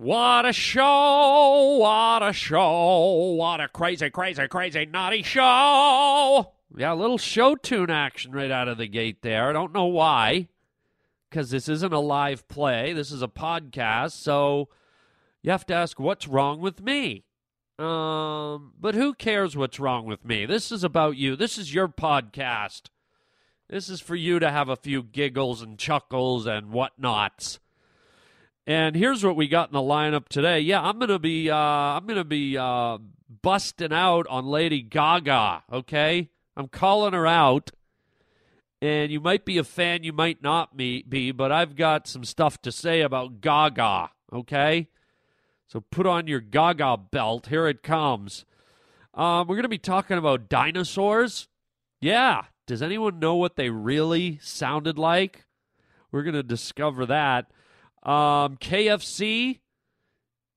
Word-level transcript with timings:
What 0.00 0.46
a 0.46 0.52
show! 0.52 1.78
What 1.80 2.22
a 2.22 2.32
show! 2.32 3.34
What 3.34 3.60
a 3.60 3.66
crazy, 3.66 4.08
crazy, 4.10 4.46
crazy, 4.46 4.86
naughty 4.86 5.24
show! 5.24 6.52
Yeah, 6.76 6.92
a 6.92 6.94
little 6.94 7.18
show 7.18 7.56
tune 7.56 7.90
action 7.90 8.30
right 8.30 8.52
out 8.52 8.68
of 8.68 8.78
the 8.78 8.86
gate 8.86 9.22
there. 9.22 9.48
I 9.48 9.52
don't 9.52 9.74
know 9.74 9.86
why, 9.86 10.50
because 11.28 11.50
this 11.50 11.68
isn't 11.68 11.92
a 11.92 11.98
live 11.98 12.46
play. 12.46 12.92
This 12.92 13.10
is 13.10 13.22
a 13.22 13.26
podcast, 13.26 14.12
so 14.12 14.68
you 15.42 15.50
have 15.50 15.66
to 15.66 15.74
ask 15.74 15.98
what's 15.98 16.28
wrong 16.28 16.60
with 16.60 16.80
me. 16.80 17.24
Um, 17.80 18.74
but 18.78 18.94
who 18.94 19.14
cares 19.14 19.56
what's 19.56 19.80
wrong 19.80 20.06
with 20.06 20.24
me? 20.24 20.46
This 20.46 20.70
is 20.70 20.84
about 20.84 21.16
you. 21.16 21.34
This 21.34 21.58
is 21.58 21.74
your 21.74 21.88
podcast. 21.88 22.82
This 23.68 23.88
is 23.88 24.00
for 24.00 24.14
you 24.14 24.38
to 24.38 24.48
have 24.48 24.68
a 24.68 24.76
few 24.76 25.02
giggles 25.02 25.60
and 25.60 25.76
chuckles 25.76 26.46
and 26.46 26.68
whatnots. 26.70 27.58
And 28.68 28.94
here's 28.94 29.24
what 29.24 29.34
we 29.34 29.48
got 29.48 29.70
in 29.70 29.72
the 29.72 29.78
lineup 29.78 30.28
today. 30.28 30.60
Yeah, 30.60 30.82
I'm 30.82 30.98
gonna 30.98 31.18
be 31.18 31.48
uh, 31.48 31.56
I'm 31.56 32.06
gonna 32.06 32.22
be 32.22 32.58
uh, 32.58 32.98
busting 33.40 33.94
out 33.94 34.26
on 34.26 34.44
Lady 34.44 34.82
Gaga. 34.82 35.62
Okay, 35.72 36.28
I'm 36.54 36.68
calling 36.68 37.14
her 37.14 37.26
out, 37.26 37.70
and 38.82 39.10
you 39.10 39.20
might 39.20 39.46
be 39.46 39.56
a 39.56 39.64
fan, 39.64 40.04
you 40.04 40.12
might 40.12 40.42
not 40.42 40.76
be, 40.76 41.32
but 41.32 41.50
I've 41.50 41.76
got 41.76 42.06
some 42.06 42.24
stuff 42.24 42.60
to 42.60 42.70
say 42.70 43.00
about 43.00 43.40
Gaga. 43.40 44.10
Okay, 44.34 44.88
so 45.66 45.80
put 45.80 46.04
on 46.04 46.26
your 46.26 46.40
Gaga 46.40 46.98
belt. 47.10 47.46
Here 47.46 47.66
it 47.68 47.82
comes. 47.82 48.44
Um, 49.14 49.48
we're 49.48 49.56
gonna 49.56 49.68
be 49.68 49.78
talking 49.78 50.18
about 50.18 50.50
dinosaurs. 50.50 51.48
Yeah, 52.02 52.44
does 52.66 52.82
anyone 52.82 53.18
know 53.18 53.34
what 53.34 53.56
they 53.56 53.70
really 53.70 54.38
sounded 54.42 54.98
like? 54.98 55.46
We're 56.12 56.22
gonna 56.22 56.42
discover 56.42 57.06
that. 57.06 57.50
Um, 58.08 58.56
KFC 58.56 59.58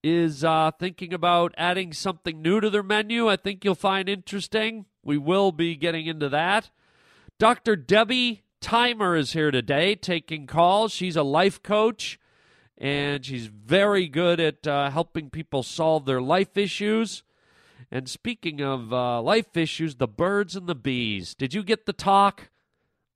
is 0.01 0.41
uh, 0.41 0.71
thinking 0.79 1.13
about 1.13 1.53
adding 1.57 1.91
something 1.91 2.41
new 2.41 2.61
to 2.61 2.69
their 2.69 2.81
menu. 2.81 3.27
I 3.27 3.35
think 3.35 3.65
you'll 3.65 3.75
find 3.75 4.07
interesting. 4.07 4.85
We 5.03 5.17
will 5.17 5.51
be 5.51 5.75
getting 5.75 6.05
into 6.07 6.29
that. 6.29 6.69
Dr. 7.39 7.75
Debbie 7.75 8.43
Thymer 8.61 9.17
is 9.17 9.33
here 9.33 9.51
today 9.51 9.95
taking 9.95 10.47
calls. 10.47 10.93
She's 10.93 11.17
a 11.17 11.23
life 11.23 11.61
coach 11.61 12.17
and 12.77 13.25
she's 13.25 13.47
very 13.47 14.07
good 14.07 14.39
at 14.39 14.65
uh, 14.65 14.89
helping 14.89 15.29
people 15.29 15.61
solve 15.61 16.05
their 16.05 16.21
life 16.21 16.55
issues. 16.55 17.21
And 17.91 18.07
speaking 18.07 18.61
of 18.61 18.93
uh, 18.93 19.21
life 19.21 19.57
issues, 19.57 19.95
the 19.95 20.07
birds 20.07 20.55
and 20.55 20.67
the 20.67 20.75
bees. 20.75 21.35
Did 21.35 21.53
you 21.53 21.63
get 21.63 21.85
the 21.85 21.91
talk? 21.91 22.49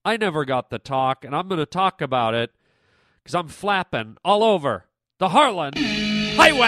I 0.04 0.18
never 0.18 0.44
got 0.44 0.70
the 0.70 0.78
talk, 0.78 1.24
and 1.24 1.34
I'm 1.34 1.48
going 1.48 1.60
to 1.60 1.66
talk 1.66 2.02
about 2.02 2.34
it 2.34 2.52
because 3.26 3.34
I'm 3.34 3.48
flapping 3.48 4.18
all 4.24 4.44
over 4.44 4.86
the 5.18 5.30
Harland 5.30 5.74
Highway. 5.80 6.62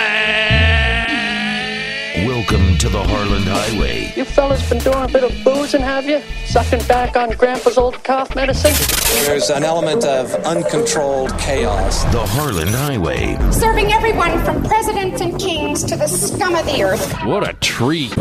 Welcome 2.25 2.80
to 2.80 2.89
the 2.89 3.03
Harland 3.03 3.45
Highway. 3.45 4.11
You 4.16 4.25
fellas 4.25 4.67
been 4.67 4.80
doing 4.80 5.03
a 5.03 5.08
bit 5.08 5.23
of 5.23 5.31
boozing, 5.44 5.81
have 5.81 6.09
you? 6.09 6.19
Sucking 6.47 6.83
back 6.88 7.16
on 7.16 7.30
Grandpa's 7.30 7.78
old 7.78 8.03
cough 8.03 8.35
medicine? 8.35 8.73
There's 9.28 9.52
an 9.52 9.63
element 9.63 10.03
of 10.03 10.33
uncontrolled 10.47 11.38
chaos. 11.38 12.03
The 12.05 12.25
Harland 12.25 12.72
Highway. 12.72 13.38
Serving 13.52 13.94
everyone 13.94 14.44
from 14.44 14.63
presidents 14.63 15.22
and 15.22 15.39
kings 15.39 15.83
to 15.83 15.95
the 15.95 16.08
scum 16.08 16.55
of 16.55 16.66
the 16.66 16.81
earth. 16.81 17.13
What 17.23 17.47
a 17.47 17.53
treat. 17.53 18.16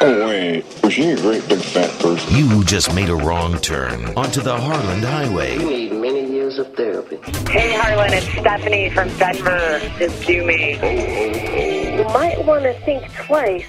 Oh, 0.00 0.26
wait. 0.26 0.64
Was 0.82 0.92
she 0.92 1.10
a 1.10 1.16
great 1.16 1.48
big 1.48 1.60
fat 1.60 1.90
person? 2.00 2.34
You 2.36 2.64
just 2.64 2.94
made 2.94 3.08
a 3.08 3.14
wrong 3.14 3.58
turn 3.60 4.06
onto 4.16 4.40
the 4.40 4.56
Harland 4.56 5.04
Highway. 5.04 5.54
You 5.54 5.70
need 5.70 5.92
many 5.92 6.30
years 6.30 6.58
of 6.58 6.74
therapy. 6.74 7.18
Hey, 7.50 7.74
Harland, 7.74 8.12
it's 8.14 8.26
Stephanie 8.26 8.90
from 8.90 9.08
Denver. 9.16 9.80
Just 9.98 10.26
do 10.26 10.44
me. 10.44 10.74
You 11.96 12.04
might 12.04 12.44
want 12.44 12.64
to 12.64 12.74
think 12.80 13.10
twice 13.14 13.66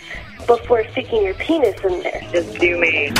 before 0.47 0.87
sticking 0.91 1.23
your 1.23 1.35
penis 1.35 1.79
in 1.83 2.01
there. 2.01 2.21
Just 2.31 2.59
do 2.59 2.79
me. 2.79 3.11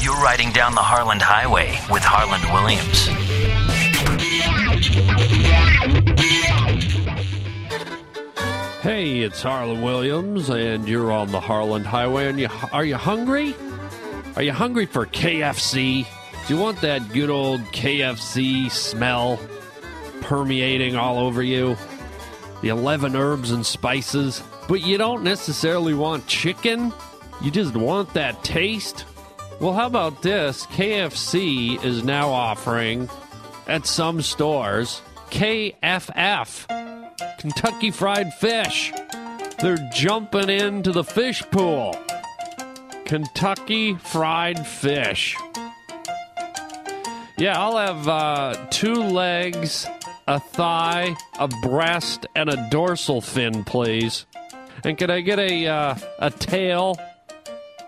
You're 0.00 0.20
riding 0.22 0.50
down 0.52 0.74
the 0.74 0.82
Harland 0.82 1.22
Highway 1.22 1.78
with 1.90 2.02
Harland 2.04 2.44
Williams. 2.52 3.08
Hey, 8.84 9.20
it's 9.20 9.40
Harland 9.40 9.82
Williams, 9.82 10.50
and 10.50 10.86
you're 10.86 11.10
on 11.10 11.32
the 11.32 11.40
Harland 11.40 11.86
Highway. 11.86 12.28
And 12.28 12.38
you, 12.38 12.48
are 12.70 12.84
you 12.84 12.96
hungry? 12.96 13.54
Are 14.36 14.42
you 14.42 14.52
hungry 14.52 14.84
for 14.84 15.06
KFC? 15.06 16.06
Do 16.46 16.54
you 16.54 16.60
want 16.60 16.82
that 16.82 17.10
good 17.10 17.30
old 17.30 17.62
KFC 17.72 18.70
smell 18.70 19.40
permeating 20.20 20.96
all 20.96 21.18
over 21.18 21.42
you? 21.42 21.78
The 22.60 22.68
11 22.68 23.16
herbs 23.16 23.52
and 23.52 23.64
spices. 23.64 24.42
But 24.68 24.82
you 24.82 24.98
don't 24.98 25.24
necessarily 25.24 25.94
want 25.94 26.26
chicken? 26.26 26.92
You 27.40 27.50
just 27.50 27.74
want 27.74 28.12
that 28.12 28.44
taste? 28.44 29.06
Well, 29.62 29.72
how 29.72 29.86
about 29.86 30.20
this? 30.20 30.66
KFC 30.66 31.82
is 31.82 32.04
now 32.04 32.28
offering 32.28 33.08
at 33.66 33.86
some 33.86 34.20
stores 34.20 35.00
KFF, 35.30 36.66
Kentucky 37.44 37.90
Fried 37.90 38.32
Fish. 38.32 38.90
They're 39.60 39.90
jumping 39.92 40.48
into 40.48 40.92
the 40.92 41.04
fish 41.04 41.42
pool. 41.50 41.94
Kentucky 43.04 43.96
Fried 43.96 44.66
Fish. 44.66 45.36
Yeah, 47.36 47.60
I'll 47.60 47.76
have 47.76 48.08
uh, 48.08 48.66
two 48.70 48.94
legs, 48.94 49.86
a 50.26 50.40
thigh, 50.40 51.14
a 51.38 51.48
breast, 51.48 52.24
and 52.34 52.48
a 52.48 52.66
dorsal 52.70 53.20
fin, 53.20 53.62
please. 53.64 54.24
And 54.82 54.96
can 54.96 55.10
I 55.10 55.20
get 55.20 55.38
a 55.38 55.66
uh, 55.66 55.96
a 56.20 56.30
tail 56.30 56.98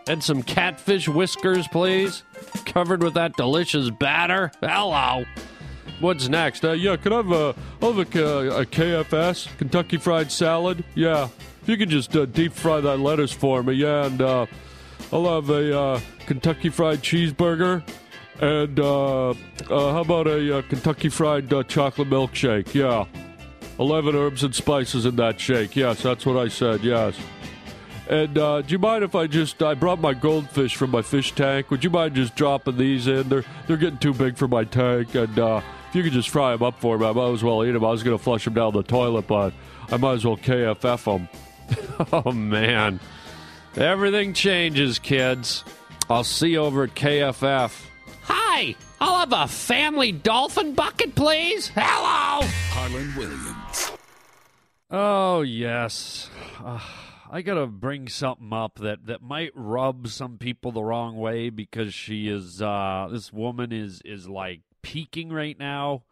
and 0.06 0.22
some 0.22 0.42
catfish 0.42 1.08
whiskers, 1.08 1.66
please? 1.68 2.24
Covered 2.66 3.02
with 3.02 3.14
that 3.14 3.32
delicious 3.38 3.88
batter. 3.88 4.52
Hello. 4.60 5.24
What's 6.00 6.28
next? 6.28 6.64
Uh, 6.64 6.72
yeah, 6.72 6.96
can 6.96 7.12
I 7.12 7.16
have 7.16 7.32
a, 7.32 7.54
I'll 7.80 7.92
have 7.92 8.14
a, 8.16 8.50
a 8.60 8.66
KFS, 8.66 9.56
Kentucky 9.56 9.96
Fried 9.96 10.30
Salad? 10.30 10.84
Yeah. 10.94 11.28
If 11.62 11.68
you 11.68 11.76
could 11.76 11.88
just 11.88 12.14
uh, 12.14 12.26
deep 12.26 12.52
fry 12.52 12.80
that 12.80 12.98
lettuce 12.98 13.32
for 13.32 13.62
me, 13.62 13.72
yeah, 13.74 14.06
and 14.06 14.20
uh, 14.20 14.46
I'll 15.12 15.34
have 15.34 15.50
a 15.50 15.78
uh, 15.78 16.00
Kentucky 16.26 16.68
Fried 16.68 17.00
Cheeseburger. 17.00 17.82
And 18.40 18.78
uh, 18.78 19.30
uh, 19.30 19.34
how 19.68 20.02
about 20.02 20.26
a 20.26 20.58
uh, 20.58 20.62
Kentucky 20.62 21.08
Fried 21.08 21.52
uh, 21.52 21.62
Chocolate 21.62 22.10
Milkshake? 22.10 22.74
Yeah. 22.74 23.06
11 23.78 24.14
herbs 24.14 24.42
and 24.42 24.54
spices 24.54 25.06
in 25.06 25.16
that 25.16 25.40
shake. 25.40 25.76
Yes, 25.76 26.02
that's 26.02 26.24
what 26.26 26.36
I 26.36 26.48
said, 26.48 26.82
yes. 26.82 27.18
And 28.08 28.38
uh, 28.38 28.62
do 28.62 28.72
you 28.72 28.78
mind 28.78 29.04
if 29.04 29.14
I 29.14 29.26
just 29.26 29.62
I 29.62 29.74
brought 29.74 30.00
my 30.00 30.14
goldfish 30.14 30.76
from 30.76 30.90
my 30.90 31.02
fish 31.02 31.32
tank? 31.32 31.70
Would 31.70 31.82
you 31.82 31.90
mind 31.90 32.14
just 32.14 32.36
dropping 32.36 32.76
these 32.76 33.06
in? 33.08 33.28
They're 33.28 33.44
they're 33.66 33.76
getting 33.76 33.98
too 33.98 34.14
big 34.14 34.36
for 34.36 34.46
my 34.46 34.62
tank, 34.62 35.14
and 35.16 35.36
uh, 35.38 35.60
if 35.88 35.94
you 35.94 36.02
could 36.02 36.12
just 36.12 36.28
fry 36.28 36.52
them 36.52 36.62
up 36.62 36.80
for 36.80 36.98
me, 36.98 37.06
I 37.06 37.12
might 37.12 37.32
as 37.32 37.42
well 37.42 37.64
eat 37.64 37.72
them. 37.72 37.84
I 37.84 37.90
was 37.90 38.02
going 38.02 38.16
to 38.16 38.22
flush 38.22 38.44
them 38.44 38.54
down 38.54 38.72
the 38.72 38.82
toilet, 38.82 39.26
but 39.26 39.52
I 39.90 39.96
might 39.96 40.14
as 40.14 40.24
well 40.24 40.36
KFF 40.36 41.04
them. 41.04 41.28
oh 42.12 42.32
man, 42.32 43.00
everything 43.76 44.32
changes, 44.32 44.98
kids. 44.98 45.64
I'll 46.08 46.24
see 46.24 46.50
you 46.50 46.58
over 46.58 46.84
at 46.84 46.94
KFF. 46.94 47.84
Hi, 48.22 48.74
I'll 49.00 49.18
have 49.18 49.32
a 49.32 49.48
family 49.48 50.12
dolphin 50.12 50.74
bucket, 50.74 51.14
please. 51.14 51.68
Hello. 51.74 52.46
Harland 52.70 53.16
Williams. 53.16 53.92
Oh 54.90 55.42
yes. 55.42 56.30
Uh, 56.62 56.80
I 57.30 57.42
gotta 57.42 57.66
bring 57.66 58.08
something 58.08 58.52
up 58.52 58.78
that, 58.78 59.06
that 59.06 59.20
might 59.20 59.50
rub 59.54 60.08
some 60.08 60.38
people 60.38 60.70
the 60.70 60.82
wrong 60.82 61.16
way 61.16 61.50
because 61.50 61.92
she 61.92 62.28
is 62.28 62.62
uh, 62.62 63.08
this 63.10 63.32
woman 63.32 63.72
is 63.72 64.00
is 64.04 64.28
like 64.28 64.60
peaking 64.86 65.32
right 65.32 65.58
now. 65.58 66.04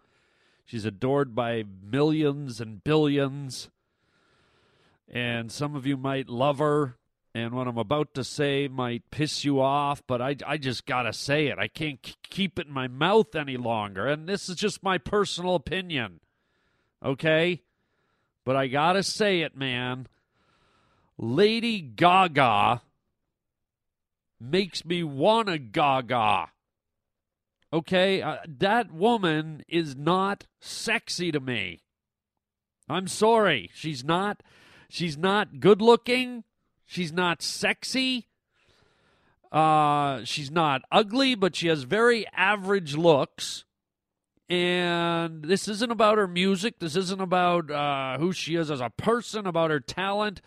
She's 0.65 0.85
adored 0.85 1.33
by 1.33 1.63
millions 1.81 2.61
and 2.61 2.83
billions. 2.83 3.71
And 5.09 5.53
some 5.53 5.77
of 5.77 5.87
you 5.87 5.97
might 5.97 6.29
love 6.29 6.59
her, 6.59 6.97
and 7.33 7.53
what 7.53 7.69
I'm 7.69 7.79
about 7.79 8.15
to 8.15 8.25
say 8.25 8.67
might 8.67 9.13
piss 9.13 9.45
you 9.45 9.61
off, 9.61 10.03
but 10.09 10.21
I, 10.21 10.35
I 10.45 10.57
just 10.57 10.87
gotta 10.87 11.13
say 11.13 11.47
it. 11.47 11.59
I 11.59 11.69
can't 11.69 12.03
k- 12.03 12.15
keep 12.29 12.59
it 12.59 12.67
in 12.67 12.73
my 12.73 12.89
mouth 12.89 13.37
any 13.37 13.57
longer, 13.57 14.09
and 14.09 14.29
this 14.29 14.49
is 14.49 14.57
just 14.57 14.83
my 14.83 14.99
personal 14.99 15.55
opinion. 15.55 16.19
Okay? 17.01 17.63
But 18.45 18.57
I 18.57 18.67
gotta 18.67 19.05
say 19.05 19.43
it, 19.43 19.57
man. 19.57 20.09
Lady 21.17 21.81
Gaga 21.81 22.83
makes 24.41 24.85
me 24.85 25.05
wanna 25.05 25.59
gaga. 25.59 26.49
Okay? 27.75 28.23
Uh, 28.23 28.37
that 28.47 28.93
woman 28.93 29.65
is 29.69 29.97
not 29.97 30.47
sexy 30.61 31.33
to 31.33 31.41
me. 31.41 31.83
I'm 32.89 33.09
sorry. 33.09 33.69
She's 33.75 34.05
not 34.05 34.43
she's 34.89 35.19
not 35.19 35.59
good 35.59 35.83
looking. 35.83 36.45
She's 36.87 37.13
not 37.13 37.43
sexy. 37.43 38.29
Uh, 39.51 40.25
she's 40.25 40.53
not 40.53 40.83
ugly, 40.93 41.35
but 41.35 41.57
she 41.57 41.67
has 41.67 41.83
very 41.83 42.27
average 42.33 42.95
looks. 42.95 43.65
And 44.49 45.43
this 45.43 45.67
isn't 45.67 45.91
about 45.91 46.19
her 46.19 46.29
music. 46.29 46.79
This 46.79 46.95
isn't 46.95 47.21
about 47.21 47.71
uh, 47.71 48.19
who 48.19 48.33
she 48.33 48.55
is 48.55 48.71
as 48.71 48.81
a 48.81 48.91
person, 48.91 49.47
about 49.47 49.71
her 49.71 49.81
talent. 49.81 50.41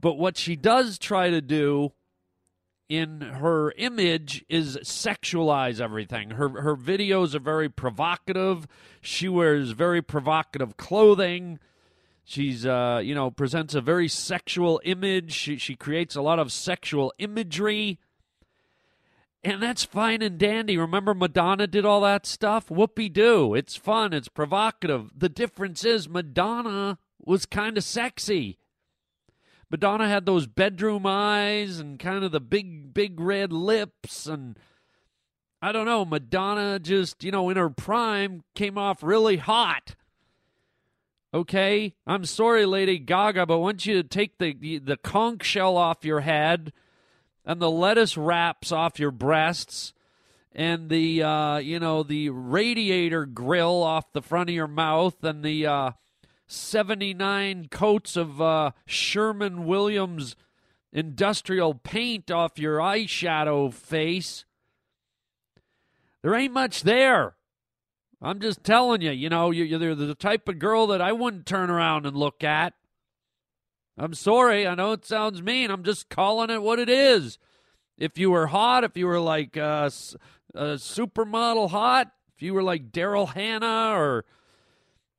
But 0.00 0.14
what 0.14 0.36
she 0.36 0.54
does 0.54 0.98
try 0.98 1.30
to 1.30 1.40
do 1.40 1.92
in 2.92 3.22
her 3.22 3.72
image 3.78 4.44
is 4.50 4.76
sexualize 4.82 5.80
everything. 5.80 6.32
Her 6.32 6.50
her 6.60 6.76
videos 6.76 7.34
are 7.34 7.40
very 7.40 7.70
provocative. 7.70 8.66
She 9.00 9.30
wears 9.30 9.70
very 9.70 10.02
provocative 10.02 10.76
clothing. 10.76 11.58
She's 12.24 12.66
uh, 12.66 13.00
you 13.02 13.14
know, 13.14 13.30
presents 13.30 13.74
a 13.74 13.80
very 13.80 14.08
sexual 14.08 14.78
image. 14.84 15.32
She 15.32 15.56
she 15.56 15.74
creates 15.74 16.16
a 16.16 16.20
lot 16.20 16.38
of 16.38 16.52
sexual 16.52 17.14
imagery. 17.18 17.98
And 19.42 19.62
that's 19.62 19.84
fine 19.84 20.20
and 20.20 20.38
dandy. 20.38 20.76
Remember, 20.76 21.14
Madonna 21.14 21.66
did 21.66 21.86
all 21.86 22.02
that 22.02 22.26
stuff? 22.26 22.68
Whoopie 22.68 23.12
doo. 23.12 23.54
It's 23.54 23.74
fun. 23.74 24.12
It's 24.12 24.28
provocative. 24.28 25.18
The 25.18 25.30
difference 25.30 25.82
is 25.82 26.10
Madonna 26.10 26.98
was 27.24 27.46
kind 27.46 27.78
of 27.78 27.84
sexy. 27.84 28.58
Madonna 29.72 30.06
had 30.06 30.26
those 30.26 30.46
bedroom 30.46 31.06
eyes 31.06 31.78
and 31.78 31.98
kind 31.98 32.22
of 32.22 32.30
the 32.30 32.40
big, 32.40 32.92
big 32.92 33.18
red 33.18 33.54
lips. 33.54 34.26
And 34.26 34.58
I 35.62 35.72
don't 35.72 35.86
know, 35.86 36.04
Madonna 36.04 36.78
just, 36.78 37.24
you 37.24 37.30
know, 37.30 37.48
in 37.48 37.56
her 37.56 37.70
prime 37.70 38.42
came 38.54 38.76
off 38.76 39.02
really 39.02 39.38
hot. 39.38 39.96
Okay? 41.32 41.94
I'm 42.06 42.26
sorry, 42.26 42.66
Lady 42.66 42.98
Gaga, 42.98 43.46
but 43.46 43.60
once 43.60 43.86
you 43.86 43.94
to 44.02 44.06
take 44.06 44.36
the, 44.36 44.52
the, 44.52 44.78
the 44.78 44.98
conch 44.98 45.42
shell 45.42 45.78
off 45.78 46.04
your 46.04 46.20
head 46.20 46.74
and 47.42 47.58
the 47.58 47.70
lettuce 47.70 48.18
wraps 48.18 48.72
off 48.72 49.00
your 49.00 49.10
breasts 49.10 49.94
and 50.54 50.90
the 50.90 51.22
uh, 51.22 51.56
you 51.56 51.80
know 51.80 52.02
the 52.02 52.28
radiator 52.28 53.24
grill 53.24 53.82
off 53.82 54.12
the 54.12 54.20
front 54.20 54.50
of 54.50 54.54
your 54.54 54.68
mouth 54.68 55.24
and 55.24 55.42
the 55.42 55.66
uh, 55.66 55.90
79 56.52 57.68
coats 57.70 58.16
of 58.16 58.40
uh, 58.40 58.72
Sherman 58.86 59.64
Williams 59.64 60.36
industrial 60.92 61.74
paint 61.74 62.30
off 62.30 62.58
your 62.58 62.76
eyeshadow 62.76 63.72
face 63.72 64.44
there 66.20 66.34
ain't 66.34 66.52
much 66.52 66.82
there 66.82 67.34
i'm 68.20 68.38
just 68.38 68.62
telling 68.62 69.00
you 69.00 69.10
you 69.10 69.30
know 69.30 69.50
you're 69.50 69.94
the 69.94 70.14
type 70.14 70.46
of 70.50 70.58
girl 70.58 70.86
that 70.86 71.00
i 71.00 71.10
wouldn't 71.10 71.46
turn 71.46 71.70
around 71.70 72.04
and 72.04 72.14
look 72.14 72.44
at 72.44 72.74
I'm 73.98 74.14
sorry. 74.14 74.66
I 74.66 74.74
know 74.74 74.92
it 74.92 75.04
sounds 75.04 75.42
mean. 75.42 75.70
I'm 75.70 75.84
just 75.84 76.08
calling 76.08 76.50
it 76.50 76.62
what 76.62 76.78
it 76.78 76.88
is. 76.88 77.38
If 77.98 78.18
you 78.18 78.30
were 78.30 78.46
hot, 78.46 78.84
if 78.84 78.96
you 78.96 79.06
were 79.06 79.20
like 79.20 79.56
uh, 79.56 79.90
a 80.54 80.74
supermodel 80.76 81.70
hot, 81.70 82.10
if 82.34 82.42
you 82.42 82.54
were 82.54 82.62
like 82.62 82.90
Daryl 82.90 83.32
Hannah 83.32 83.92
or, 83.94 84.24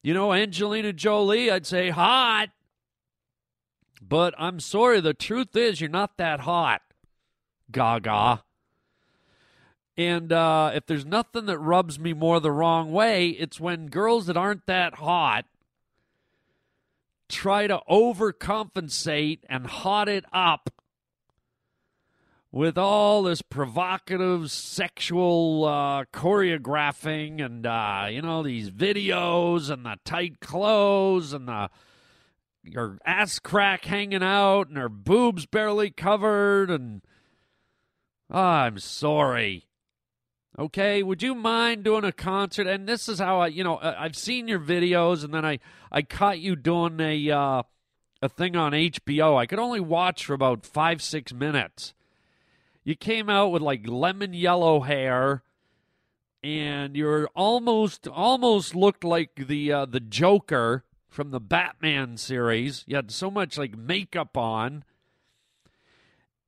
you 0.03 0.13
know, 0.13 0.33
Angelina 0.33 0.93
Jolie, 0.93 1.49
I'd 1.49 1.65
say 1.65 1.89
hot. 1.89 2.49
But 4.01 4.35
I'm 4.37 4.59
sorry. 4.59 4.99
The 4.99 5.13
truth 5.13 5.55
is, 5.55 5.79
you're 5.79 5.89
not 5.89 6.17
that 6.17 6.41
hot, 6.41 6.81
Gaga. 7.71 8.43
And 9.95 10.33
uh, 10.33 10.71
if 10.73 10.85
there's 10.85 11.05
nothing 11.05 11.45
that 11.45 11.57
rubs 11.57 11.97
me 11.97 12.13
more 12.13 12.39
the 12.39 12.51
wrong 12.51 12.91
way, 12.91 13.29
it's 13.29 13.59
when 13.59 13.87
girls 13.87 14.25
that 14.25 14.35
aren't 14.35 14.65
that 14.65 14.95
hot 14.95 15.45
try 17.29 17.67
to 17.67 17.79
overcompensate 17.89 19.39
and 19.49 19.65
hot 19.65 20.09
it 20.09 20.25
up 20.33 20.69
with 22.53 22.77
all 22.77 23.23
this 23.23 23.41
provocative 23.41 24.51
sexual 24.51 25.65
uh, 25.65 26.05
choreographing 26.13 27.43
and 27.43 27.65
uh, 27.65 28.05
you 28.09 28.21
know 28.21 28.43
these 28.43 28.69
videos 28.69 29.71
and 29.71 29.83
the 29.83 29.97
tight 30.05 30.39
clothes 30.39 31.33
and 31.33 31.47
the 31.47 31.69
your 32.63 32.99
ass 33.05 33.39
crack 33.39 33.85
hanging 33.85 34.21
out 34.21 34.69
and 34.69 34.77
her 34.77 34.87
boobs 34.87 35.47
barely 35.47 35.89
covered 35.89 36.69
and 36.69 37.01
oh, 38.29 38.39
I'm 38.39 38.77
sorry. 38.77 39.65
Okay, 40.59 41.01
would 41.01 41.23
you 41.23 41.33
mind 41.33 41.83
doing 41.83 42.03
a 42.03 42.11
concert? 42.11 42.67
And 42.67 42.87
this 42.87 43.09
is 43.09 43.17
how 43.17 43.39
I, 43.39 43.47
you 43.47 43.63
know, 43.63 43.79
I've 43.81 44.15
seen 44.15 44.47
your 44.47 44.59
videos, 44.59 45.23
and 45.23 45.33
then 45.33 45.43
I, 45.43 45.57
I 45.91 46.03
caught 46.03 46.37
you 46.37 46.55
doing 46.55 46.99
a, 46.99 47.31
uh, 47.31 47.63
a 48.21 48.29
thing 48.29 48.55
on 48.55 48.73
HBO. 48.73 49.35
I 49.35 49.47
could 49.47 49.57
only 49.57 49.79
watch 49.79 50.23
for 50.23 50.35
about 50.35 50.63
five, 50.63 51.01
six 51.01 51.33
minutes. 51.33 51.95
You 52.83 52.95
came 52.95 53.29
out 53.29 53.49
with 53.49 53.61
like 53.61 53.87
lemon 53.87 54.33
yellow 54.33 54.81
hair, 54.81 55.43
and 56.43 56.95
you're 56.95 57.29
almost, 57.35 58.07
almost 58.07 58.75
looked 58.75 59.03
like 59.03 59.35
the, 59.47 59.71
uh, 59.71 59.85
the 59.85 60.01
Joker 60.01 60.83
from 61.07 61.31
the 61.31 61.39
Batman 61.39 62.17
series. 62.17 62.83
You 62.87 62.97
had 62.97 63.11
so 63.11 63.31
much 63.31 63.57
like 63.57 63.77
makeup 63.77 64.35
on, 64.35 64.83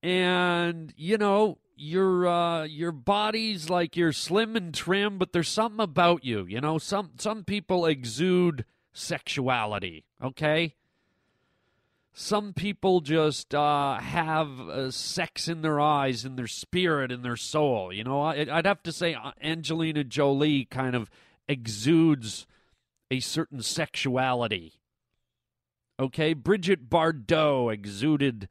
and 0.04 0.94
you 0.98 1.18
know, 1.18 1.60
your 1.78 2.28
uh, 2.28 2.64
your 2.64 2.92
body's 2.92 3.70
like 3.70 3.96
you're 3.96 4.14
slim 4.14 4.56
and 4.56 4.74
trim, 4.74 5.18
but 5.18 5.34
there's 5.34 5.50
something 5.50 5.84
about 5.84 6.24
you. 6.24 6.46
You 6.46 6.62
know, 6.62 6.78
some 6.78 7.12
some 7.18 7.44
people 7.44 7.86
exude 7.86 8.66
sexuality. 8.94 10.06
Okay. 10.24 10.76
Some 12.18 12.54
people 12.54 13.02
just 13.02 13.54
uh, 13.54 14.00
have 14.00 14.62
uh, 14.62 14.90
sex 14.90 15.50
in 15.50 15.62
their 15.62 15.82
eyes, 15.82 16.24
in 16.24 16.38
their 16.38 16.48
spirit, 16.48 17.12
in 17.12 17.24
their 17.24 17.36
soul. 17.36 17.92
You 17.92 18.06
know, 18.06 18.22
I, 18.22 18.48
I'd 18.50 18.66
have 18.66 18.82
to 18.84 18.94
say 18.94 19.16
uh, 19.16 19.32
Angelina 19.44 20.06
Jolie 20.06 20.64
kind 20.64 20.96
of 20.96 21.10
exudes 21.50 22.48
a 23.12 23.20
certain 23.20 23.62
sexuality. 23.62 24.76
Okay, 26.00 26.32
Brigitte 26.32 26.90
Bardot 26.90 27.74
exuded 27.74 28.48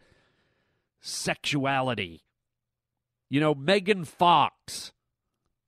sexuality. 1.01 2.23
You 3.31 3.41
know, 3.41 3.55
Megan 3.55 4.05
Fox, 4.05 4.93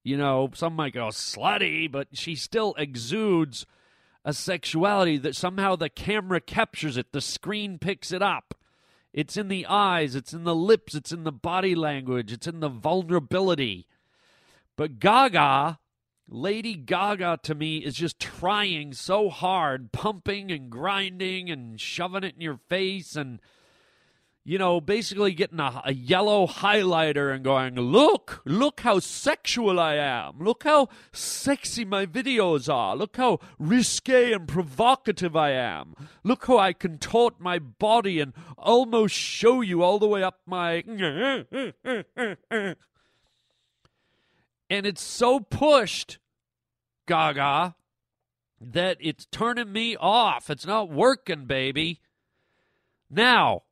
you 0.04 0.18
know, 0.18 0.50
some 0.52 0.76
might 0.76 0.92
go 0.92 1.06
slutty, 1.06 1.90
but 1.90 2.08
she 2.12 2.34
still 2.34 2.74
exudes 2.76 3.64
a 4.26 4.32
sexuality 4.32 5.16
that 5.18 5.36
somehow 5.36 5.76
the 5.76 5.88
camera 5.88 6.40
captures 6.40 6.96
it, 6.96 7.12
the 7.12 7.20
screen 7.20 7.78
picks 7.78 8.10
it 8.10 8.20
up. 8.20 8.56
It's 9.12 9.36
in 9.36 9.46
the 9.46 9.64
eyes, 9.66 10.16
it's 10.16 10.34
in 10.34 10.42
the 10.42 10.54
lips, 10.54 10.96
it's 10.96 11.12
in 11.12 11.22
the 11.22 11.30
body 11.30 11.76
language, 11.76 12.32
it's 12.32 12.48
in 12.48 12.58
the 12.58 12.68
vulnerability. 12.68 13.86
But 14.74 14.98
Gaga, 14.98 15.78
Lady 16.28 16.74
Gaga 16.74 17.38
to 17.44 17.54
me 17.54 17.78
is 17.78 17.94
just 17.94 18.18
trying 18.18 18.94
so 18.94 19.30
hard, 19.30 19.92
pumping 19.92 20.50
and 20.50 20.70
grinding 20.70 21.48
and 21.48 21.80
shoving 21.80 22.24
it 22.24 22.34
in 22.34 22.40
your 22.40 22.58
face 22.68 23.14
and 23.14 23.40
you 24.48 24.58
know, 24.58 24.80
basically 24.80 25.34
getting 25.34 25.58
a, 25.58 25.82
a, 25.86 25.92
yellow 25.92 26.46
highlighter 26.46 27.34
and 27.34 27.42
going, 27.42 27.74
look, 27.74 28.42
look 28.44 28.78
how 28.78 29.00
sexual 29.00 29.80
I 29.80 29.96
am. 29.96 30.38
Look 30.38 30.62
how 30.62 30.88
sexy 31.10 31.84
my 31.84 32.06
videos 32.06 32.72
are. 32.72 32.94
Look 32.94 33.16
how 33.16 33.40
risque 33.58 34.32
and 34.32 34.46
provocative 34.46 35.34
I 35.34 35.50
am. 35.50 35.96
Look 36.22 36.46
how 36.46 36.58
I 36.58 36.74
contort 36.74 37.40
my 37.40 37.58
body 37.58 38.20
and 38.20 38.34
almost 38.56 39.16
show 39.16 39.62
you 39.62 39.82
all 39.82 39.98
the 39.98 40.06
way 40.06 40.22
up 40.22 40.38
my. 40.46 40.84
And 44.70 44.86
it's 44.86 45.02
so 45.02 45.40
pushed, 45.40 46.18
Gaga, 47.08 47.74
that 48.60 48.96
it's 49.00 49.26
turning 49.26 49.72
me 49.72 49.96
off. 49.96 50.50
It's 50.50 50.66
not 50.66 50.88
working, 50.88 51.46
baby. 51.46 52.00
Now, 53.10 53.62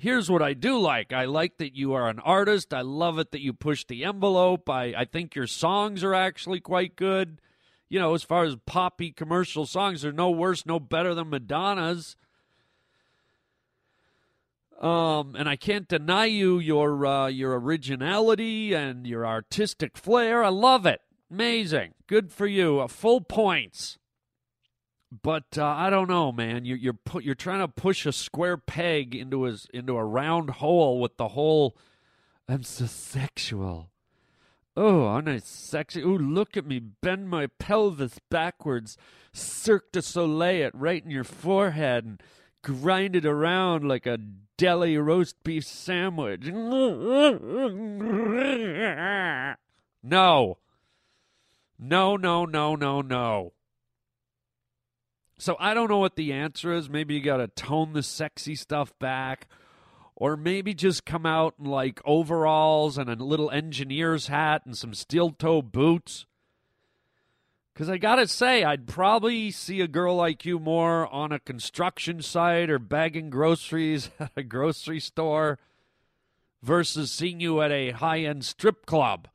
here's 0.00 0.30
what 0.30 0.42
I 0.42 0.54
do 0.54 0.78
like. 0.78 1.12
I 1.12 1.26
like 1.26 1.58
that 1.58 1.76
you 1.76 1.92
are 1.92 2.08
an 2.08 2.18
artist. 2.20 2.72
I 2.72 2.80
love 2.80 3.18
it 3.18 3.32
that 3.32 3.42
you 3.42 3.52
push 3.52 3.84
the 3.84 4.04
envelope. 4.04 4.68
I, 4.68 4.94
I 4.96 5.04
think 5.04 5.34
your 5.34 5.46
songs 5.46 6.02
are 6.02 6.14
actually 6.14 6.60
quite 6.60 6.96
good. 6.96 7.40
You 7.88 8.00
know, 8.00 8.14
as 8.14 8.22
far 8.22 8.44
as 8.44 8.56
poppy 8.66 9.12
commercial 9.12 9.66
songs, 9.66 10.02
they're 10.02 10.12
no 10.12 10.30
worse, 10.30 10.64
no 10.64 10.80
better 10.80 11.14
than 11.14 11.30
Madonna's. 11.30 12.16
Um, 14.80 15.36
and 15.36 15.48
I 15.48 15.56
can't 15.56 15.86
deny 15.86 16.24
you 16.24 16.58
your 16.58 17.04
uh, 17.04 17.26
your 17.26 17.60
originality 17.60 18.72
and 18.72 19.06
your 19.06 19.26
artistic 19.26 19.98
flair. 19.98 20.42
I 20.42 20.48
love 20.48 20.86
it. 20.86 21.02
Amazing. 21.30 21.92
Good 22.06 22.32
for 22.32 22.46
you. 22.46 22.80
Uh, 22.80 22.88
full 22.88 23.20
points 23.20 23.98
but 25.10 25.58
uh, 25.58 25.64
I 25.64 25.90
don't 25.90 26.08
know, 26.08 26.32
man. 26.32 26.64
You're 26.64 26.76
you're 26.76 26.92
put, 26.92 27.24
you're 27.24 27.34
trying 27.34 27.60
to 27.60 27.68
push 27.68 28.06
a 28.06 28.12
square 28.12 28.56
peg 28.56 29.14
into 29.14 29.46
a 29.46 29.56
into 29.72 29.96
a 29.96 30.04
round 30.04 30.50
hole 30.50 31.00
with 31.00 31.16
the 31.16 31.28
whole. 31.28 31.76
I'm 32.48 32.62
so 32.62 32.86
sexual. 32.86 33.90
Oh, 34.76 35.04
aren't 35.04 35.28
I 35.28 35.38
sexy? 35.38 36.02
Oh, 36.02 36.10
look 36.10 36.56
at 36.56 36.66
me 36.66 36.78
bend 36.78 37.28
my 37.28 37.48
pelvis 37.58 38.18
backwards, 38.30 38.96
Cirque 39.32 39.92
du 39.92 40.00
Soleil 40.00 40.68
it 40.68 40.74
right 40.74 41.04
in 41.04 41.10
your 41.10 41.24
forehead, 41.24 42.04
and 42.04 42.22
grind 42.62 43.16
it 43.16 43.26
around 43.26 43.86
like 43.86 44.06
a 44.06 44.18
deli 44.56 44.96
roast 44.96 45.42
beef 45.42 45.64
sandwich. 45.64 46.46
No. 50.02 50.56
No, 51.78 52.16
no, 52.16 52.46
no, 52.46 52.74
no, 52.74 53.02
no. 53.02 53.52
So 55.40 55.56
I 55.58 55.72
don't 55.72 55.88
know 55.88 55.96
what 55.96 56.16
the 56.16 56.34
answer 56.34 56.70
is. 56.70 56.90
Maybe 56.90 57.14
you 57.14 57.22
got 57.22 57.38
to 57.38 57.48
tone 57.48 57.94
the 57.94 58.02
sexy 58.02 58.54
stuff 58.54 58.92
back, 58.98 59.48
or 60.14 60.36
maybe 60.36 60.74
just 60.74 61.06
come 61.06 61.24
out 61.24 61.54
in 61.58 61.64
like 61.64 62.02
overalls 62.04 62.98
and 62.98 63.08
a 63.08 63.14
little 63.14 63.50
engineer's 63.50 64.26
hat 64.26 64.66
and 64.66 64.76
some 64.76 64.92
steel 64.92 65.30
toe 65.30 65.62
boots. 65.62 66.26
Because 67.72 67.88
I 67.88 67.96
got 67.96 68.16
to 68.16 68.28
say, 68.28 68.64
I'd 68.64 68.86
probably 68.86 69.50
see 69.50 69.80
a 69.80 69.88
girl 69.88 70.14
like 70.14 70.44
you 70.44 70.58
more 70.58 71.10
on 71.10 71.32
a 71.32 71.38
construction 71.38 72.20
site 72.20 72.68
or 72.68 72.78
bagging 72.78 73.30
groceries 73.30 74.10
at 74.20 74.32
a 74.36 74.42
grocery 74.42 75.00
store 75.00 75.58
versus 76.62 77.10
seeing 77.10 77.40
you 77.40 77.62
at 77.62 77.72
a 77.72 77.92
high 77.92 78.20
end 78.20 78.44
strip 78.44 78.84
club. 78.84 79.26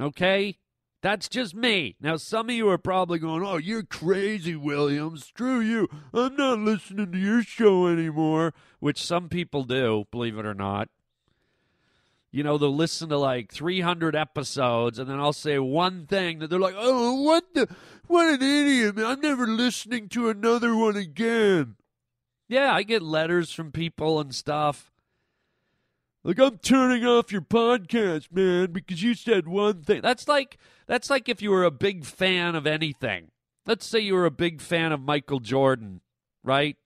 Okay? 0.00 0.58
That's 1.06 1.28
just 1.28 1.54
me. 1.54 1.94
Now, 2.00 2.16
some 2.16 2.48
of 2.48 2.56
you 2.56 2.68
are 2.68 2.78
probably 2.78 3.20
going, 3.20 3.44
Oh, 3.46 3.58
you're 3.58 3.84
crazy, 3.84 4.56
Williams. 4.56 5.26
Screw 5.26 5.60
you. 5.60 5.88
I'm 6.12 6.34
not 6.34 6.58
listening 6.58 7.12
to 7.12 7.18
your 7.18 7.44
show 7.44 7.86
anymore, 7.86 8.52
which 8.80 9.00
some 9.00 9.28
people 9.28 9.62
do, 9.62 10.06
believe 10.10 10.36
it 10.36 10.44
or 10.44 10.52
not. 10.52 10.88
You 12.32 12.42
know, 12.42 12.58
they'll 12.58 12.74
listen 12.74 13.08
to 13.10 13.18
like 13.18 13.52
300 13.52 14.16
episodes, 14.16 14.98
and 14.98 15.08
then 15.08 15.20
I'll 15.20 15.32
say 15.32 15.60
one 15.60 16.06
thing 16.06 16.40
that 16.40 16.50
they're 16.50 16.58
like, 16.58 16.74
Oh, 16.76 17.22
what 17.22 17.54
the? 17.54 17.68
What 18.08 18.26
an 18.26 18.42
idiot. 18.42 18.96
I'm 18.98 19.20
never 19.20 19.46
listening 19.46 20.08
to 20.08 20.28
another 20.28 20.74
one 20.74 20.96
again. 20.96 21.76
Yeah, 22.48 22.74
I 22.74 22.82
get 22.82 23.00
letters 23.00 23.52
from 23.52 23.70
people 23.70 24.18
and 24.18 24.34
stuff. 24.34 24.90
Like 26.26 26.40
I'm 26.40 26.58
turning 26.58 27.06
off 27.06 27.30
your 27.30 27.40
podcast, 27.40 28.32
man, 28.32 28.72
because 28.72 29.00
you 29.00 29.14
said 29.14 29.46
one 29.46 29.82
thing. 29.82 30.00
That's 30.00 30.26
like 30.26 30.58
that's 30.88 31.08
like 31.08 31.28
if 31.28 31.40
you 31.40 31.52
were 31.52 31.62
a 31.62 31.70
big 31.70 32.04
fan 32.04 32.56
of 32.56 32.66
anything. 32.66 33.30
Let's 33.64 33.86
say 33.86 34.00
you 34.00 34.14
were 34.14 34.26
a 34.26 34.30
big 34.32 34.60
fan 34.60 34.90
of 34.90 35.00
Michael 35.00 35.38
Jordan, 35.38 36.00
right? 36.42 36.76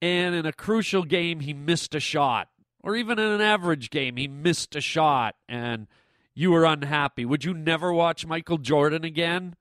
And 0.00 0.34
in 0.34 0.44
a 0.44 0.52
crucial 0.52 1.04
game 1.04 1.38
he 1.38 1.54
missed 1.54 1.94
a 1.94 2.00
shot, 2.00 2.48
or 2.82 2.96
even 2.96 3.20
in 3.20 3.30
an 3.30 3.40
average 3.40 3.90
game 3.90 4.16
he 4.16 4.26
missed 4.26 4.74
a 4.74 4.80
shot 4.80 5.36
and 5.48 5.86
you 6.34 6.50
were 6.50 6.64
unhappy. 6.64 7.24
Would 7.24 7.44
you 7.44 7.54
never 7.54 7.92
watch 7.92 8.26
Michael 8.26 8.58
Jordan 8.58 9.04
again? 9.04 9.54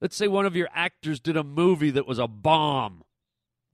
Let's 0.00 0.16
say 0.16 0.26
one 0.26 0.46
of 0.46 0.56
your 0.56 0.70
actors 0.72 1.20
did 1.20 1.36
a 1.36 1.44
movie 1.44 1.90
that 1.90 2.08
was 2.08 2.18
a 2.18 2.28
bomb. 2.28 3.04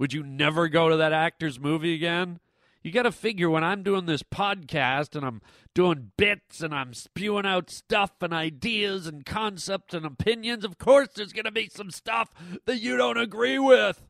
Would 0.01 0.13
you 0.13 0.25
never 0.25 0.67
go 0.67 0.89
to 0.89 0.97
that 0.97 1.13
actor's 1.13 1.61
movie 1.61 1.95
again? 1.95 2.41
You 2.85 2.93
got 2.93 3.05
to 3.05 3.13
figure 3.13 3.49
when 3.49 3.65
I'm 3.65 3.83
doing 3.83 4.05
this 4.05 4.23
podcast 4.23 5.17
and 5.17 5.25
I'm 5.25 5.41
doing 5.75 6.13
bits 6.19 6.61
and 6.61 6.75
I'm 6.75 6.93
spewing 6.93 7.47
out 7.47 7.71
stuff 7.71 8.11
and 8.21 8.35
ideas 8.35 9.07
and 9.07 9.25
concepts 9.25 9.95
and 9.95 10.05
opinions, 10.05 10.67
of 10.67 10.77
course 10.77 11.09
there's 11.17 11.33
going 11.33 11.47
to 11.47 11.51
be 11.51 11.71
some 11.73 11.91
stuff 11.91 12.29
that 12.67 12.83
you 12.83 12.99
don't 12.99 13.17
agree 13.17 13.59
with. 13.59 14.03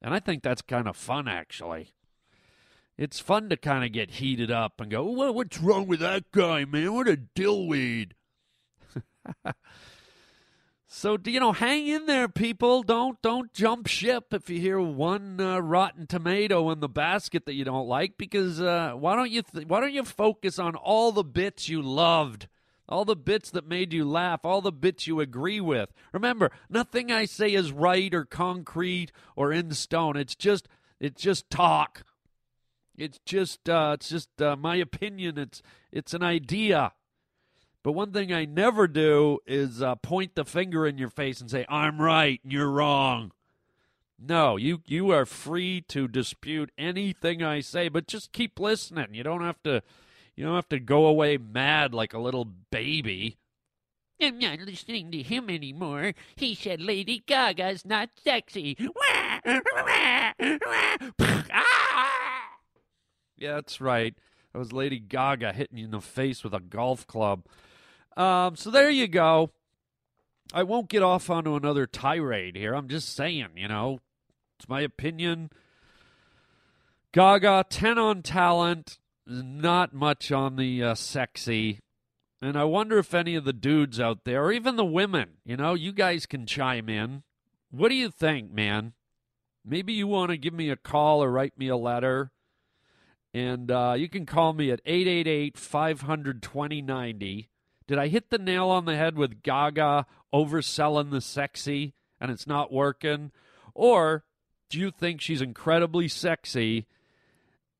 And 0.00 0.14
I 0.14 0.20
think 0.20 0.44
that's 0.44 0.62
kind 0.62 0.86
of 0.86 0.96
fun, 0.96 1.26
actually. 1.26 1.94
It's 2.96 3.18
fun 3.18 3.48
to 3.48 3.56
kind 3.56 3.84
of 3.84 3.90
get 3.90 4.12
heated 4.12 4.52
up 4.52 4.80
and 4.80 4.88
go, 4.88 5.02
well, 5.10 5.34
what's 5.34 5.60
wrong 5.60 5.88
with 5.88 5.98
that 5.98 6.30
guy, 6.30 6.64
man? 6.64 6.94
What 6.94 7.08
a 7.08 7.16
dillweed. 7.16 8.12
So 10.96 11.18
you 11.26 11.40
know, 11.40 11.52
hang 11.52 11.88
in 11.88 12.06
there, 12.06 12.26
people. 12.26 12.82
Don't 12.82 13.20
don't 13.20 13.52
jump 13.52 13.86
ship 13.86 14.32
if 14.32 14.48
you 14.48 14.58
hear 14.58 14.80
one 14.80 15.38
uh, 15.38 15.58
rotten 15.58 16.06
tomato 16.06 16.70
in 16.70 16.80
the 16.80 16.88
basket 16.88 17.44
that 17.44 17.52
you 17.52 17.66
don't 17.66 17.86
like. 17.86 18.16
Because 18.16 18.62
uh, 18.62 18.94
why 18.96 19.14
don't 19.14 19.30
you 19.30 19.42
th- 19.42 19.66
why 19.66 19.80
don't 19.80 19.92
you 19.92 20.04
focus 20.04 20.58
on 20.58 20.74
all 20.74 21.12
the 21.12 21.22
bits 21.22 21.68
you 21.68 21.82
loved, 21.82 22.48
all 22.88 23.04
the 23.04 23.14
bits 23.14 23.50
that 23.50 23.68
made 23.68 23.92
you 23.92 24.06
laugh, 24.06 24.40
all 24.42 24.62
the 24.62 24.72
bits 24.72 25.06
you 25.06 25.20
agree 25.20 25.60
with. 25.60 25.92
Remember, 26.14 26.50
nothing 26.70 27.12
I 27.12 27.26
say 27.26 27.52
is 27.52 27.72
right 27.72 28.14
or 28.14 28.24
concrete 28.24 29.12
or 29.36 29.52
in 29.52 29.72
stone. 29.72 30.16
It's 30.16 30.34
just 30.34 30.66
it's 30.98 31.20
just 31.20 31.50
talk. 31.50 32.04
It's 32.96 33.18
just 33.26 33.68
uh, 33.68 33.90
it's 33.96 34.08
just 34.08 34.40
uh, 34.40 34.56
my 34.56 34.76
opinion. 34.76 35.36
It's 35.36 35.60
it's 35.92 36.14
an 36.14 36.22
idea. 36.22 36.92
But 37.86 37.92
one 37.92 38.10
thing 38.10 38.32
I 38.32 38.46
never 38.46 38.88
do 38.88 39.38
is 39.46 39.80
uh, 39.80 39.94
point 39.94 40.34
the 40.34 40.44
finger 40.44 40.88
in 40.88 40.98
your 40.98 41.08
face 41.08 41.40
and 41.40 41.48
say, 41.48 41.64
I'm 41.68 42.02
right 42.02 42.40
and 42.42 42.52
you're 42.52 42.68
wrong. 42.68 43.30
No, 44.18 44.56
you, 44.56 44.82
you 44.86 45.12
are 45.12 45.24
free 45.24 45.82
to 45.82 46.08
dispute 46.08 46.72
anything 46.76 47.44
I 47.44 47.60
say, 47.60 47.88
but 47.88 48.08
just 48.08 48.32
keep 48.32 48.58
listening. 48.58 49.14
You 49.14 49.22
don't 49.22 49.44
have 49.44 49.62
to 49.62 49.84
you 50.34 50.44
don't 50.44 50.56
have 50.56 50.68
to 50.70 50.80
go 50.80 51.06
away 51.06 51.36
mad 51.36 51.94
like 51.94 52.12
a 52.12 52.18
little 52.18 52.44
baby. 52.72 53.36
I'm 54.20 54.40
not 54.40 54.58
listening 54.58 55.12
to 55.12 55.22
him 55.22 55.48
anymore. 55.48 56.14
He 56.34 56.56
said 56.56 56.80
Lady 56.80 57.22
Gaga's 57.24 57.84
not 57.84 58.10
sexy. 58.24 58.76
yeah, 59.46 60.32
that's 63.38 63.80
right. 63.80 64.16
That 64.52 64.58
was 64.58 64.72
Lady 64.72 64.98
Gaga 64.98 65.52
hitting 65.52 65.78
you 65.78 65.84
in 65.84 65.92
the 65.92 66.00
face 66.00 66.42
with 66.42 66.52
a 66.52 66.58
golf 66.58 67.06
club. 67.06 67.44
Um, 68.16 68.56
so 68.56 68.70
there 68.70 68.90
you 68.90 69.08
go. 69.08 69.50
I 70.54 70.62
won't 70.62 70.88
get 70.88 71.02
off 71.02 71.28
onto 71.28 71.54
another 71.54 71.86
tirade 71.86 72.56
here. 72.56 72.74
I'm 72.74 72.88
just 72.88 73.14
saying, 73.14 73.48
you 73.56 73.68
know, 73.68 74.00
it's 74.58 74.68
my 74.68 74.80
opinion. 74.80 75.50
Gaga, 77.12 77.66
10 77.68 77.98
on 77.98 78.22
talent, 78.22 78.98
not 79.26 79.92
much 79.92 80.30
on 80.30 80.56
the 80.56 80.82
uh, 80.82 80.94
sexy. 80.94 81.80
And 82.40 82.56
I 82.56 82.64
wonder 82.64 82.98
if 82.98 83.14
any 83.14 83.34
of 83.34 83.44
the 83.44 83.52
dudes 83.52 83.98
out 83.98 84.24
there, 84.24 84.44
or 84.44 84.52
even 84.52 84.76
the 84.76 84.84
women, 84.84 85.38
you 85.44 85.56
know, 85.56 85.74
you 85.74 85.92
guys 85.92 86.26
can 86.26 86.46
chime 86.46 86.88
in. 86.88 87.22
What 87.70 87.88
do 87.88 87.94
you 87.94 88.10
think, 88.10 88.52
man? 88.52 88.92
Maybe 89.64 89.94
you 89.94 90.06
want 90.06 90.30
to 90.30 90.36
give 90.36 90.54
me 90.54 90.70
a 90.70 90.76
call 90.76 91.24
or 91.24 91.30
write 91.30 91.58
me 91.58 91.68
a 91.68 91.76
letter. 91.76 92.30
And 93.34 93.70
uh, 93.70 93.94
you 93.96 94.08
can 94.08 94.24
call 94.24 94.52
me 94.52 94.70
at 94.70 94.80
888 94.84 95.58
500 95.58 96.42
2090. 96.42 97.48
Did 97.86 97.98
I 97.98 98.08
hit 98.08 98.30
the 98.30 98.38
nail 98.38 98.68
on 98.68 98.84
the 98.84 98.96
head 98.96 99.16
with 99.16 99.42
Gaga 99.42 100.06
overselling 100.34 101.10
the 101.10 101.20
sexy 101.20 101.94
and 102.20 102.30
it's 102.30 102.46
not 102.46 102.72
working? 102.72 103.30
Or 103.74 104.24
do 104.68 104.78
you 104.78 104.90
think 104.90 105.20
she's 105.20 105.40
incredibly 105.40 106.08
sexy 106.08 106.86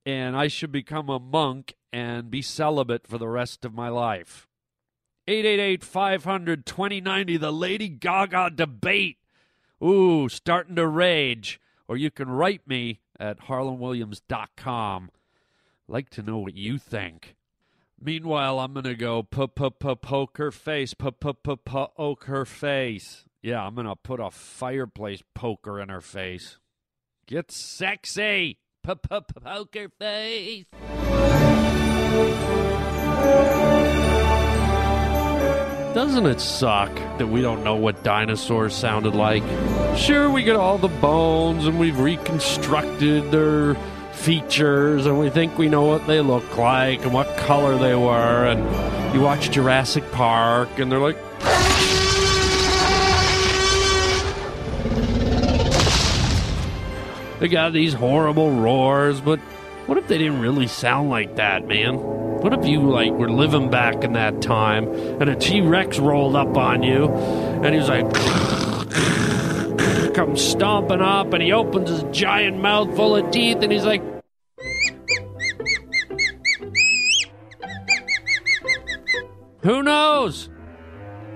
and 0.04 0.36
I 0.36 0.46
should 0.46 0.70
become 0.70 1.08
a 1.08 1.18
monk 1.18 1.74
and 1.92 2.30
be 2.30 2.42
celibate 2.42 3.06
for 3.06 3.18
the 3.18 3.28
rest 3.28 3.64
of 3.64 3.74
my 3.74 3.88
life? 3.88 4.46
888 5.28 5.82
500 5.82 6.66
2090, 6.66 7.36
the 7.36 7.52
Lady 7.52 7.88
Gaga 7.88 8.50
debate. 8.54 9.18
Ooh, 9.82 10.28
starting 10.28 10.76
to 10.76 10.86
rage. 10.86 11.60
Or 11.88 11.96
you 11.96 12.10
can 12.12 12.28
write 12.28 12.66
me 12.66 13.00
at 13.18 13.40
harlandwilliams.com. 13.40 15.10
Like 15.88 16.10
to 16.10 16.22
know 16.22 16.38
what 16.38 16.54
you 16.54 16.78
think. 16.78 17.36
Meanwhile, 17.98 18.58
I'm 18.60 18.74
gonna 18.74 18.94
go 18.94 19.22
p 19.22 19.46
p 19.46 19.70
p 19.70 19.94
poke 19.94 20.36
her 20.36 20.50
face, 20.50 20.92
p 20.92 21.10
p 21.10 21.32
p 21.32 21.56
poke 21.64 22.24
her 22.24 22.44
face. 22.44 23.24
Yeah, 23.42 23.64
I'm 23.64 23.74
gonna 23.74 23.96
put 23.96 24.20
a 24.20 24.30
fireplace 24.30 25.22
poker 25.34 25.80
in 25.80 25.88
her 25.88 26.02
face. 26.02 26.58
Get 27.26 27.50
sexy, 27.50 28.58
p 28.84 28.94
p 28.94 29.20
face. 29.98 30.64
Doesn't 35.94 36.26
it 36.26 36.40
suck 36.42 36.94
that 37.16 37.26
we 37.26 37.40
don't 37.40 37.64
know 37.64 37.76
what 37.76 38.04
dinosaurs 38.04 38.74
sounded 38.74 39.14
like? 39.14 39.42
Sure, 39.96 40.28
we 40.30 40.42
get 40.42 40.54
all 40.54 40.76
the 40.76 40.88
bones 40.88 41.66
and 41.66 41.78
we've 41.78 41.98
reconstructed 41.98 43.30
their 43.30 43.74
features 44.16 45.06
and 45.06 45.18
we 45.18 45.30
think 45.30 45.56
we 45.58 45.68
know 45.68 45.84
what 45.84 46.06
they 46.06 46.20
look 46.20 46.56
like 46.56 47.04
and 47.04 47.12
what 47.12 47.36
color 47.36 47.78
they 47.78 47.94
were 47.94 48.46
and 48.46 49.14
you 49.14 49.20
watch 49.20 49.50
Jurassic 49.50 50.10
Park 50.10 50.78
and 50.78 50.90
they're 50.90 50.98
like 50.98 51.16
They 57.38 57.48
got 57.48 57.74
these 57.74 57.92
horrible 57.92 58.50
roars, 58.50 59.20
but 59.20 59.38
what 59.86 59.98
if 59.98 60.08
they 60.08 60.16
didn't 60.16 60.40
really 60.40 60.66
sound 60.66 61.10
like 61.10 61.36
that, 61.36 61.66
man? 61.66 61.96
What 61.96 62.54
if 62.54 62.66
you 62.66 62.80
like 62.80 63.12
were 63.12 63.30
living 63.30 63.70
back 63.70 64.04
in 64.04 64.14
that 64.14 64.40
time 64.40 64.88
and 65.20 65.28
a 65.28 65.36
T-Rex 65.36 65.98
rolled 65.98 66.34
up 66.34 66.56
on 66.56 66.82
you 66.82 67.08
and 67.08 67.74
he 67.74 67.78
was 67.78 67.88
like 67.88 68.06
comes 70.16 70.42
stomping 70.42 71.02
up 71.02 71.34
and 71.34 71.42
he 71.42 71.52
opens 71.52 71.90
his 71.90 72.02
giant 72.04 72.56
mouth 72.56 72.96
full 72.96 73.14
of 73.14 73.30
teeth 73.30 73.58
and 73.60 73.70
he's 73.70 73.84
like 73.84 74.02
Who 79.60 79.82
knows? 79.82 80.48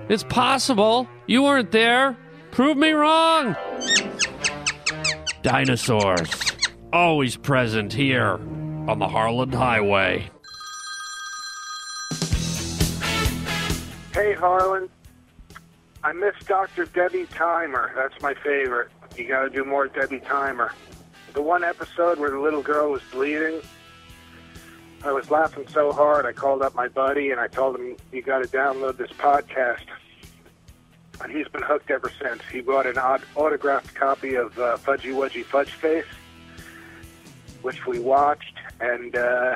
It's 0.09 0.23
possible. 0.23 1.07
You 1.27 1.43
weren't 1.43 1.71
there. 1.71 2.17
Prove 2.49 2.75
me 2.75 2.91
wrong. 2.91 3.55
Dinosaurs. 5.43 6.31
Always 6.91 7.37
present 7.37 7.93
here 7.93 8.39
on 8.87 8.97
the 8.97 9.07
Harland 9.07 9.53
Highway. 9.53 10.31
Hey, 14.11 14.33
Harland. 14.33 14.89
I 16.03 16.13
miss 16.13 16.33
Dr. 16.45 16.85
Debbie 16.85 17.25
Thymer. 17.25 17.91
That's 17.95 18.19
my 18.21 18.33
favorite. 18.33 18.89
You 19.15 19.27
got 19.27 19.43
to 19.43 19.49
do 19.49 19.63
more 19.63 19.87
Debbie 19.87 20.19
Thymer. 20.19 20.71
The 21.33 21.41
one 21.41 21.63
episode 21.63 22.19
where 22.19 22.31
the 22.31 22.39
little 22.39 22.63
girl 22.63 22.91
was 22.91 23.01
bleeding, 23.11 23.61
I 25.03 25.11
was 25.11 25.29
laughing 25.29 25.67
so 25.67 25.91
hard. 25.91 26.25
I 26.25 26.33
called 26.33 26.61
up 26.61 26.75
my 26.75 26.87
buddy 26.87 27.31
and 27.31 27.39
I 27.39 27.47
told 27.47 27.75
him, 27.75 27.97
"You 28.11 28.21
got 28.21 28.43
to 28.43 28.49
download 28.49 28.97
this 28.97 29.11
podcast." 29.11 29.85
And 31.21 31.31
he's 31.31 31.47
been 31.47 31.61
hooked 31.61 31.91
ever 31.91 32.11
since. 32.21 32.41
He 32.51 32.61
bought 32.61 32.87
an 32.87 32.97
autographed 32.97 33.93
copy 33.93 34.35
of 34.35 34.57
uh, 34.57 34.77
Fudgy 34.77 35.13
Wudgy 35.13 35.45
Fudge 35.45 35.71
Face, 35.71 36.05
which 37.61 37.85
we 37.85 37.99
watched, 37.99 38.57
and 38.79 39.15
uh, 39.15 39.55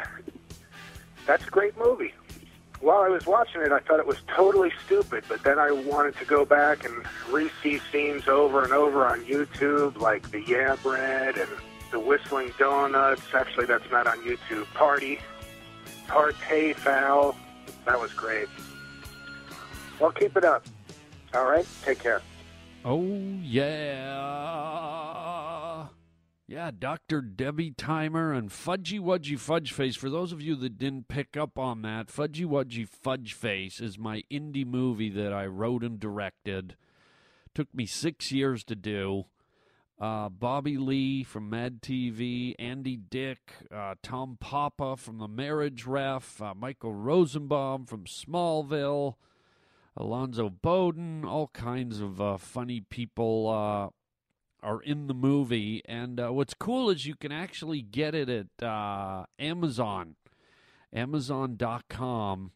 that's 1.25 1.47
a 1.47 1.49
great 1.49 1.75
movie. 1.77 2.13
While 2.85 3.01
I 3.01 3.09
was 3.09 3.25
watching 3.25 3.61
it, 3.61 3.71
I 3.71 3.79
thought 3.79 3.99
it 3.99 4.05
was 4.05 4.19
totally 4.27 4.71
stupid, 4.85 5.23
but 5.27 5.43
then 5.43 5.57
I 5.57 5.71
wanted 5.71 6.15
to 6.17 6.25
go 6.25 6.45
back 6.45 6.85
and 6.85 6.93
re-see 7.31 7.81
scenes 7.91 8.27
over 8.27 8.63
and 8.63 8.71
over 8.73 9.07
on 9.07 9.25
YouTube, 9.25 9.97
like 9.97 10.29
the 10.29 10.43
Yeah 10.43 10.75
Bread 10.83 11.35
and 11.35 11.49
the 11.91 11.99
Whistling 11.99 12.51
Donuts. 12.59 13.23
Actually, 13.33 13.65
that's 13.65 13.89
not 13.89 14.05
on 14.05 14.19
YouTube. 14.19 14.65
Party, 14.75 15.17
Partay 16.07 16.75
Foul. 16.75 17.35
That 17.85 17.99
was 17.99 18.13
great. 18.13 18.49
Well, 19.99 20.11
keep 20.11 20.37
it 20.37 20.45
up. 20.45 20.63
All 21.33 21.45
right, 21.45 21.65
take 21.83 21.97
care. 21.97 22.21
Oh, 22.85 23.01
yeah. 23.41 23.95
Yeah, 26.47 26.69
Dr. 26.77 27.21
Debbie 27.21 27.73
Thymer 27.75 28.31
and 28.31 28.51
Fudgy 28.51 28.99
Wudgy 28.99 29.37
Fudge 29.39 29.71
Face. 29.71 29.95
For 29.95 30.11
those 30.11 30.31
of 30.31 30.43
you 30.43 30.55
that 30.57 30.77
didn't 30.77 31.07
pick 31.07 31.35
up 31.35 31.57
on 31.57 31.81
that, 31.81 32.07
Fudgy 32.07 32.45
Wudgy 32.45 32.87
Fudge 32.87 33.33
Face 33.33 33.81
is 33.81 33.97
my 33.97 34.21
indie 34.31 34.65
movie 34.65 35.09
that 35.09 35.33
I 35.33 35.47
wrote 35.47 35.83
and 35.83 35.99
directed. 35.99 36.75
Took 37.55 37.73
me 37.73 37.87
six 37.87 38.31
years 38.31 38.63
to 38.65 38.75
do. 38.75 39.25
Uh, 39.99 40.29
Bobby 40.29 40.77
Lee 40.77 41.23
from 41.23 41.49
Mad 41.49 41.81
TV, 41.81 42.53
Andy 42.59 42.97
Dick, 42.97 43.53
uh, 43.73 43.95
Tom 44.03 44.37
Papa 44.39 44.97
from 44.97 45.17
The 45.17 45.27
Marriage 45.27 45.87
Ref, 45.87 46.39
uh, 46.39 46.53
Michael 46.53 46.93
Rosenbaum 46.93 47.85
from 47.87 48.03
Smallville, 48.03 49.15
Alonzo 49.97 50.49
Bowden, 50.49 51.25
all 51.25 51.47
kinds 51.47 52.01
of 52.01 52.21
uh, 52.21 52.37
funny 52.37 52.81
people 52.81 53.49
uh, 53.49 53.89
are 54.65 54.81
in 54.81 55.07
the 55.07 55.13
movie. 55.13 55.81
And 55.85 56.19
uh, 56.19 56.33
what's 56.33 56.53
cool 56.53 56.89
is 56.89 57.05
you 57.05 57.15
can 57.15 57.31
actually 57.31 57.81
get 57.81 58.15
it 58.15 58.29
at 58.29 58.67
uh, 58.67 59.25
Amazon, 59.39 60.15
Amazon.com. 60.91 62.51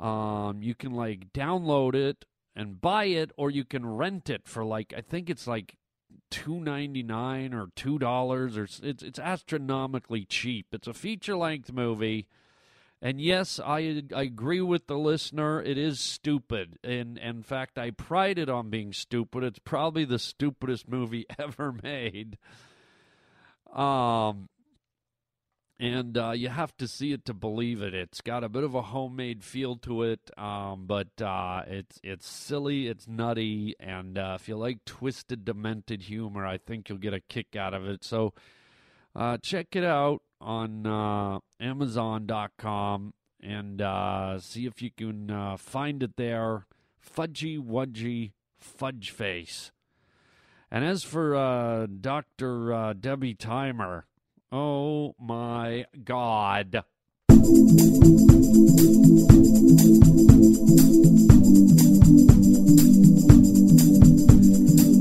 Um, 0.00 0.62
you 0.62 0.74
can 0.74 0.92
like 0.92 1.32
download 1.32 1.94
it 1.94 2.24
and 2.56 2.80
buy 2.80 3.04
it, 3.04 3.30
or 3.36 3.50
you 3.50 3.64
can 3.64 3.84
rent 3.84 4.30
it 4.30 4.46
for 4.46 4.64
like 4.64 4.94
I 4.96 5.00
think 5.00 5.28
it's 5.28 5.46
like 5.46 5.76
two 6.30 6.60
ninety 6.60 7.02
nine 7.02 7.52
or 7.52 7.68
two 7.74 7.98
dollars, 7.98 8.56
or 8.56 8.64
it's 8.64 9.02
it's 9.02 9.18
astronomically 9.18 10.24
cheap. 10.24 10.66
It's 10.72 10.88
a 10.88 10.94
feature 10.94 11.36
length 11.36 11.72
movie. 11.72 12.26
And 13.00 13.20
yes, 13.20 13.60
I, 13.64 14.02
I 14.14 14.22
agree 14.22 14.60
with 14.60 14.88
the 14.88 14.98
listener. 14.98 15.62
It 15.62 15.78
is 15.78 16.00
stupid. 16.00 16.78
And, 16.82 17.16
and 17.18 17.38
in 17.38 17.42
fact, 17.42 17.78
I 17.78 17.90
pride 17.90 18.38
it 18.38 18.48
on 18.48 18.70
being 18.70 18.92
stupid. 18.92 19.44
It's 19.44 19.60
probably 19.60 20.04
the 20.04 20.18
stupidest 20.18 20.88
movie 20.88 21.26
ever 21.38 21.72
made. 21.82 22.38
Um, 23.72 24.48
and 25.78 26.18
uh, 26.18 26.32
you 26.32 26.48
have 26.48 26.76
to 26.78 26.88
see 26.88 27.12
it 27.12 27.24
to 27.26 27.34
believe 27.34 27.82
it. 27.82 27.94
It's 27.94 28.20
got 28.20 28.42
a 28.42 28.48
bit 28.48 28.64
of 28.64 28.74
a 28.74 28.82
homemade 28.82 29.44
feel 29.44 29.76
to 29.76 30.02
it, 30.02 30.30
um, 30.36 30.86
but 30.86 31.22
uh, 31.22 31.62
it's 31.68 32.00
it's 32.02 32.26
silly, 32.26 32.88
it's 32.88 33.06
nutty, 33.06 33.76
and 33.78 34.18
uh, 34.18 34.38
if 34.40 34.48
you 34.48 34.56
like 34.56 34.84
twisted, 34.84 35.44
demented 35.44 36.02
humor, 36.02 36.44
I 36.44 36.58
think 36.58 36.88
you'll 36.88 36.98
get 36.98 37.14
a 37.14 37.20
kick 37.20 37.54
out 37.54 37.74
of 37.74 37.86
it. 37.86 38.02
So 38.02 38.34
uh, 39.14 39.36
check 39.38 39.76
it 39.76 39.84
out 39.84 40.22
on 40.40 40.86
uh, 40.86 41.38
Amazon.com 41.60 43.14
and 43.40 43.80
uh, 43.80 44.38
see 44.38 44.66
if 44.66 44.82
you 44.82 44.90
can 44.90 45.30
uh, 45.30 45.56
find 45.56 46.02
it 46.02 46.16
there. 46.16 46.66
Fudgy 47.00 47.58
Wudgy 47.58 48.32
Fudge 48.58 49.10
Face. 49.10 49.72
And 50.70 50.84
as 50.84 51.02
for 51.02 51.34
uh, 51.34 51.86
Dr. 51.86 52.72
Uh, 52.72 52.92
Debbie 52.92 53.34
Thymer, 53.34 54.04
oh 54.52 55.14
my 55.18 55.86
God. 56.04 56.84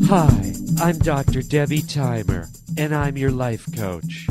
Hi, 0.09 0.46
I'm 0.79 0.99
Dr. 0.99 1.41
Debbie 1.41 1.81
Thymer, 1.81 2.47
and 2.77 2.93
I'm 2.93 3.17
your 3.17 3.31
life 3.31 3.65
coach. 3.75 4.27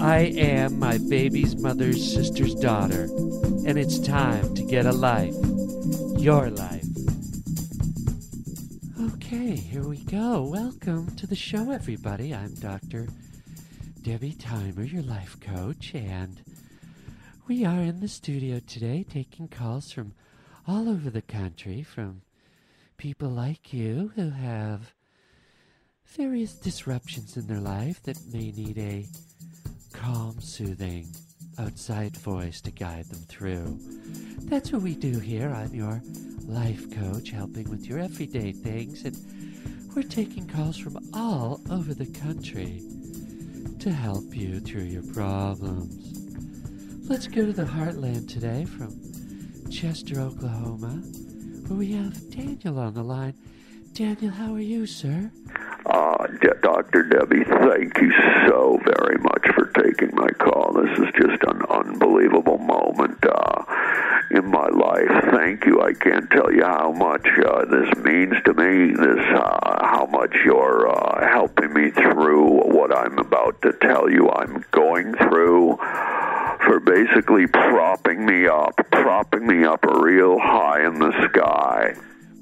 I 0.00 0.32
am 0.36 0.78
my 0.78 0.96
baby's 0.96 1.54
mother's 1.54 2.14
sister's 2.14 2.54
daughter, 2.54 3.02
and 3.66 3.78
it's 3.78 3.98
time 3.98 4.54
to 4.54 4.62
get 4.62 4.86
a 4.86 4.92
life. 4.92 5.34
Your 6.16 6.48
life. 6.48 6.86
Okay, 9.02 9.54
here 9.54 9.86
we 9.86 9.98
go. 9.98 10.42
Welcome 10.44 11.14
to 11.16 11.26
the 11.26 11.36
show, 11.36 11.70
everybody. 11.70 12.34
I'm 12.34 12.54
Dr. 12.54 13.08
Debbie 14.00 14.32
Thymer, 14.32 14.84
your 14.84 15.02
life 15.02 15.38
coach, 15.40 15.94
and 15.94 16.40
we 17.46 17.66
are 17.66 17.82
in 17.82 18.00
the 18.00 18.08
studio 18.08 18.60
today 18.66 19.04
taking 19.06 19.46
calls 19.46 19.92
from 19.92 20.14
all 20.66 20.88
over 20.88 21.10
the 21.10 21.20
country 21.20 21.82
from 21.82 22.22
people 22.96 23.28
like 23.28 23.74
you 23.74 24.10
who 24.16 24.30
have 24.30 24.94
various 26.16 26.52
disruptions 26.54 27.36
in 27.36 27.46
their 27.46 27.60
life 27.60 28.02
that 28.02 28.18
may 28.32 28.52
need 28.52 28.76
a 28.76 29.06
calm, 29.92 30.38
soothing, 30.40 31.06
outside 31.58 32.16
voice 32.18 32.60
to 32.60 32.70
guide 32.70 33.06
them 33.06 33.22
through. 33.28 33.78
That's 34.44 34.72
what 34.72 34.82
we 34.82 34.94
do 34.94 35.18
here. 35.18 35.50
I'm 35.50 35.74
your 35.74 36.02
life 36.46 36.90
coach, 36.90 37.30
helping 37.30 37.70
with 37.70 37.86
your 37.86 37.98
everyday 37.98 38.52
things, 38.52 39.04
and 39.04 39.16
we're 39.94 40.02
taking 40.02 40.46
calls 40.46 40.76
from 40.76 40.98
all 41.14 41.60
over 41.70 41.94
the 41.94 42.06
country 42.06 42.82
to 43.78 43.90
help 43.90 44.36
you 44.36 44.60
through 44.60 44.82
your 44.82 45.04
problems. 45.14 47.08
Let's 47.08 47.26
go 47.26 47.46
to 47.46 47.52
the 47.52 47.64
heartland 47.64 48.28
today 48.28 48.66
from 48.66 49.00
Chester, 49.70 50.20
Oklahoma, 50.20 51.02
where 51.68 51.78
we 51.78 51.92
have 51.92 52.30
Daniel 52.30 52.78
on 52.78 52.94
the 52.94 53.02
line. 53.02 53.34
Daniel, 53.94 54.32
how 54.32 54.54
are 54.54 54.60
you, 54.60 54.86
sir? 54.86 55.30
Uh, 55.84 56.26
Dr. 56.62 57.02
Debbie, 57.02 57.44
thank 57.44 57.98
you 57.98 58.12
so 58.46 58.80
very 58.84 59.18
much 59.18 59.46
for 59.54 59.66
taking 59.82 60.14
my 60.14 60.28
call. 60.30 60.72
This 60.72 60.98
is 60.98 61.12
just 61.14 61.42
an 61.42 61.62
unbelievable 61.68 62.58
moment 62.58 63.18
uh, 63.24 63.64
in 64.30 64.46
my 64.46 64.68
life. 64.68 65.24
Thank 65.32 65.66
you. 65.66 65.82
I 65.82 65.92
can't 65.94 66.30
tell 66.30 66.52
you 66.52 66.64
how 66.64 66.92
much 66.92 67.26
uh, 67.44 67.64
this 67.64 67.94
means 68.04 68.34
to 68.44 68.54
me. 68.54 68.92
This, 68.92 69.24
uh, 69.34 69.86
how 69.86 70.06
much 70.10 70.34
you're 70.44 70.88
uh, 70.88 71.28
helping 71.28 71.72
me 71.72 71.90
through 71.90 72.72
what 72.72 72.96
I'm 72.96 73.18
about 73.18 73.60
to 73.62 73.72
tell 73.72 74.08
you. 74.08 74.30
I'm 74.30 74.64
going 74.70 75.14
through 75.14 75.78
for 76.64 76.80
basically 76.80 77.48
propping 77.48 78.24
me 78.24 78.46
up, 78.46 78.74
propping 78.92 79.46
me 79.46 79.64
up 79.64 79.84
real 79.84 80.38
high 80.38 80.86
in 80.86 81.00
the 81.00 81.12
sky. 81.28 81.94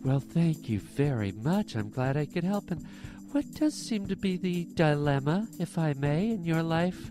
Well, 0.04 0.20
thank 0.20 0.68
you 0.68 0.78
very 0.78 1.32
much. 1.32 1.74
I'm 1.74 1.90
glad 1.90 2.16
I 2.16 2.26
could 2.26 2.44
help. 2.44 2.70
And 2.70 2.86
what 3.32 3.44
does 3.54 3.74
seem 3.74 4.06
to 4.08 4.16
be 4.16 4.36
the 4.36 4.66
dilemma, 4.74 5.46
if 5.58 5.78
I 5.78 5.94
may, 5.94 6.30
in 6.30 6.44
your 6.44 6.62
life 6.62 7.10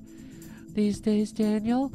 these 0.74 1.00
days, 1.00 1.32
Daniel? 1.32 1.92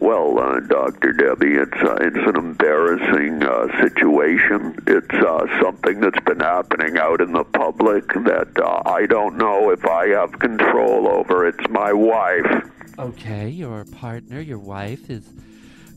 Well, 0.00 0.38
uh, 0.38 0.60
Dr. 0.60 1.12
Debbie, 1.12 1.54
it's 1.54 1.80
uh, 1.80 1.96
it's 2.00 2.28
an 2.28 2.36
embarrassing 2.36 3.42
uh, 3.42 3.68
situation. 3.80 4.76
It's 4.86 5.14
uh, 5.14 5.46
something 5.62 6.00
that's 6.00 6.18
been 6.24 6.40
happening 6.40 6.98
out 6.98 7.20
in 7.20 7.32
the 7.32 7.44
public 7.44 8.08
that 8.08 8.50
uh, 8.58 8.82
I 8.84 9.06
don't 9.06 9.36
know 9.36 9.70
if 9.70 9.84
I 9.86 10.08
have 10.08 10.38
control 10.40 11.08
over. 11.08 11.46
It's 11.46 11.68
my 11.70 11.92
wife. 11.92 12.68
Okay, 12.98 13.48
your 13.48 13.84
partner, 13.84 14.40
your 14.40 14.58
wife, 14.58 15.08
is 15.08 15.32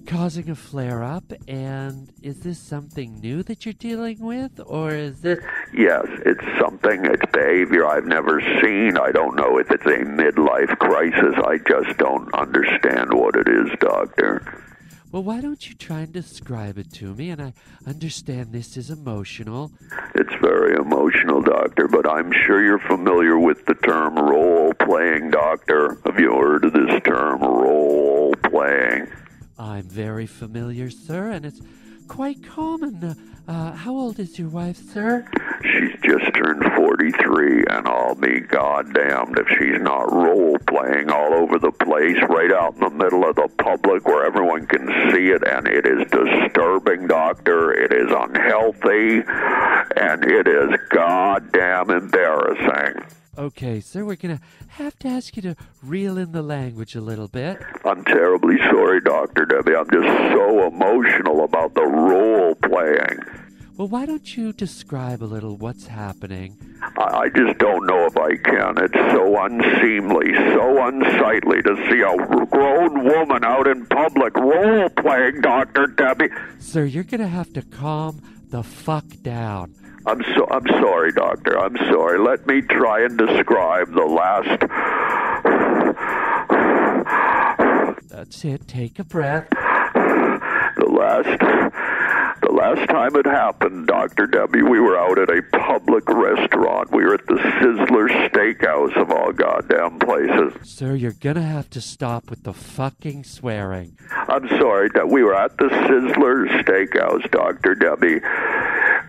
causing 0.07 0.49
a 0.49 0.55
flare 0.55 1.03
up, 1.03 1.31
and 1.47 2.11
is 2.23 2.39
this 2.39 2.57
something 2.57 3.19
new 3.19 3.43
that 3.43 3.65
you're 3.65 3.73
dealing 3.73 4.19
with, 4.19 4.59
or 4.65 4.91
is 4.91 5.21
this. 5.21 5.39
Yes, 5.73 6.05
it's 6.25 6.43
something, 6.59 7.05
it's 7.05 7.31
behavior 7.31 7.85
I've 7.85 8.05
never 8.05 8.41
seen. 8.61 8.97
I 8.97 9.11
don't 9.11 9.35
know 9.35 9.59
if 9.59 9.69
it's 9.69 9.85
a 9.85 10.05
midlife 10.05 10.75
crisis. 10.79 11.35
I 11.45 11.57
just 11.67 11.97
don't 11.99 12.33
understand 12.33 13.13
what 13.13 13.35
it 13.35 13.47
is, 13.49 13.67
Doctor. 13.79 14.63
Well, 15.11 15.23
why 15.23 15.41
don't 15.41 15.67
you 15.67 15.75
try 15.75 16.01
and 16.01 16.11
describe 16.11 16.77
it 16.77 16.91
to 16.93 17.13
me? 17.13 17.29
And 17.29 17.41
I 17.41 17.53
understand 17.85 18.51
this 18.51 18.77
is 18.77 18.89
emotional. 18.89 19.71
It's 20.15 20.33
very 20.41 20.75
emotional, 20.75 21.41
Doctor, 21.41 21.87
but 21.87 22.09
I'm 22.09 22.31
sure 22.31 22.63
you're 22.63 22.79
familiar 22.79 23.37
with 23.37 23.65
the 23.65 23.75
term 23.75 24.15
role 24.15 24.73
playing, 24.73 25.31
Doctor. 25.31 25.97
Have 26.05 26.19
you 26.19 26.33
heard 26.33 26.65
of 26.65 26.73
this 26.73 27.01
term, 27.03 27.41
role 27.41 28.33
playing? 28.43 29.07
I'm 29.59 29.83
very 29.83 30.27
familiar, 30.27 30.89
sir, 30.91 31.31
and 31.31 31.45
it's 31.45 31.61
quite 32.07 32.43
common. 32.43 33.15
Uh, 33.47 33.71
how 33.71 33.91
old 33.91 34.19
is 34.19 34.37
your 34.37 34.49
wife, 34.49 34.77
sir? 34.77 35.27
She's 35.63 35.93
just 36.03 36.31
turned 36.35 36.63
43, 36.75 37.65
and 37.67 37.87
I'll 37.87 38.13
be 38.13 38.41
goddamned 38.41 39.39
if 39.39 39.47
she's 39.57 39.81
not 39.81 40.11
role 40.13 40.57
playing 40.67 41.09
all 41.09 41.33
over 41.33 41.57
the 41.57 41.71
place, 41.71 42.17
right 42.29 42.51
out 42.51 42.75
in 42.75 42.81
the 42.81 42.89
middle 42.91 43.27
of 43.27 43.35
the 43.35 43.47
public 43.57 44.05
where 44.05 44.25
everyone 44.25 44.67
can 44.67 44.85
see 45.11 45.29
it, 45.29 45.43
and 45.47 45.67
it 45.67 45.87
is 45.87 46.05
disturbing, 46.11 47.07
Doctor. 47.07 47.73
It 47.73 47.91
is 47.91 48.11
unhealthy, 48.11 49.23
and 49.95 50.23
it 50.23 50.47
is 50.47 50.69
goddamn 50.89 51.89
embarrassing. 51.89 53.03
Okay, 53.38 53.82
sir, 53.82 54.04
we're 54.04 54.15
going 54.15 54.36
to 54.36 54.43
have 54.69 54.97
to 54.97 55.08
ask 55.08 55.36
you 55.36 55.43
to 55.43 55.56
reel 55.84 56.17
in 56.17 56.32
the 56.32 56.41
language 56.41 56.95
a 56.95 57.02
little 57.02 57.28
bit. 57.28 57.60
I'm 57.86 58.04
terribly 58.04 58.58
sorry, 58.58 59.00
Dr. 59.00 59.45
Debbie. 59.45 59.76
I'm 59.76 59.88
just 59.91 60.34
so 60.34 60.65
emotional 60.65 61.43
about 61.43 61.76
the 61.76 61.86
role 61.86 62.56
playing. 62.56 63.19
Well, 63.78 63.89
why 63.89 64.08
don't 64.08 64.36
you 64.36 64.54
describe 64.54 65.21
a 65.21 65.26
little 65.26 65.56
what's 65.56 65.86
happening? 65.86 66.58
I, 66.97 67.30
just 67.30 67.60
don't 67.60 67.86
know 67.86 68.08
if 68.08 68.17
I 68.17 68.38
can. 68.38 68.80
It's 68.80 69.13
so 69.13 69.39
unseemly, 69.39 70.34
so 70.34 70.88
unsightly 70.88 71.62
to 71.62 71.76
see 71.91 72.02
a 72.02 72.45
grown 72.47 73.04
woman 73.04 73.43
out 73.43 73.67
in 73.67 73.86
public 73.86 74.36
role 74.36 74.89
playing, 74.89 75.41
Dr. 75.41 75.86
Debbie. 75.86 76.30
Sir, 76.58 76.86
you're 76.86 77.04
going 77.04 77.21
to 77.21 77.28
have 77.28 77.54
to 77.54 77.62
calm 77.62 78.19
the 78.50 78.63
fuck 78.63 79.06
down. 79.21 79.76
I'm 80.07 80.23
so 80.35 80.47
I'm 80.49 80.65
sorry, 80.65 81.11
doctor. 81.11 81.59
I'm 81.59 81.75
sorry. 81.75 82.17
Let 82.17 82.47
me 82.47 82.61
try 82.61 83.03
and 83.03 83.17
describe 83.17 83.93
the 83.93 84.05
last 84.05 84.61
That's 88.07 88.45
it. 88.45 88.67
Take 88.69 88.99
a 88.99 89.03
breath. 89.03 89.49
The 89.49 90.87
last 90.89 91.39
the 92.41 92.51
last 92.53 92.89
time 92.89 93.17
it 93.17 93.25
happened, 93.25 93.87
Dr. 93.87 94.27
Debbie, 94.27 94.61
we 94.61 94.79
were 94.79 94.97
out 94.97 95.19
at 95.19 95.29
a 95.29 95.41
public 95.51 96.07
restaurant. 96.07 96.89
We 96.91 97.03
were 97.03 97.15
at 97.15 97.27
the 97.27 97.35
Sizzler 97.35 98.29
Steakhouse 98.29 98.95
of 98.95 99.11
all 99.11 99.33
goddamn 99.33 99.99
places. 99.99 100.53
Sir, 100.63 100.95
you're 100.95 101.11
gonna 101.11 101.41
have 101.41 101.69
to 101.71 101.81
stop 101.81 102.29
with 102.29 102.43
the 102.43 102.53
fucking 102.53 103.25
swearing. 103.25 103.97
I'm 104.11 104.47
sorry 104.47 104.89
that 104.93 105.09
we 105.09 105.23
were 105.23 105.35
at 105.35 105.57
the 105.57 105.65
Sizzler 105.65 106.47
Steakhouse, 106.63 107.29
Dr. 107.29 107.75
Debbie. 107.75 108.21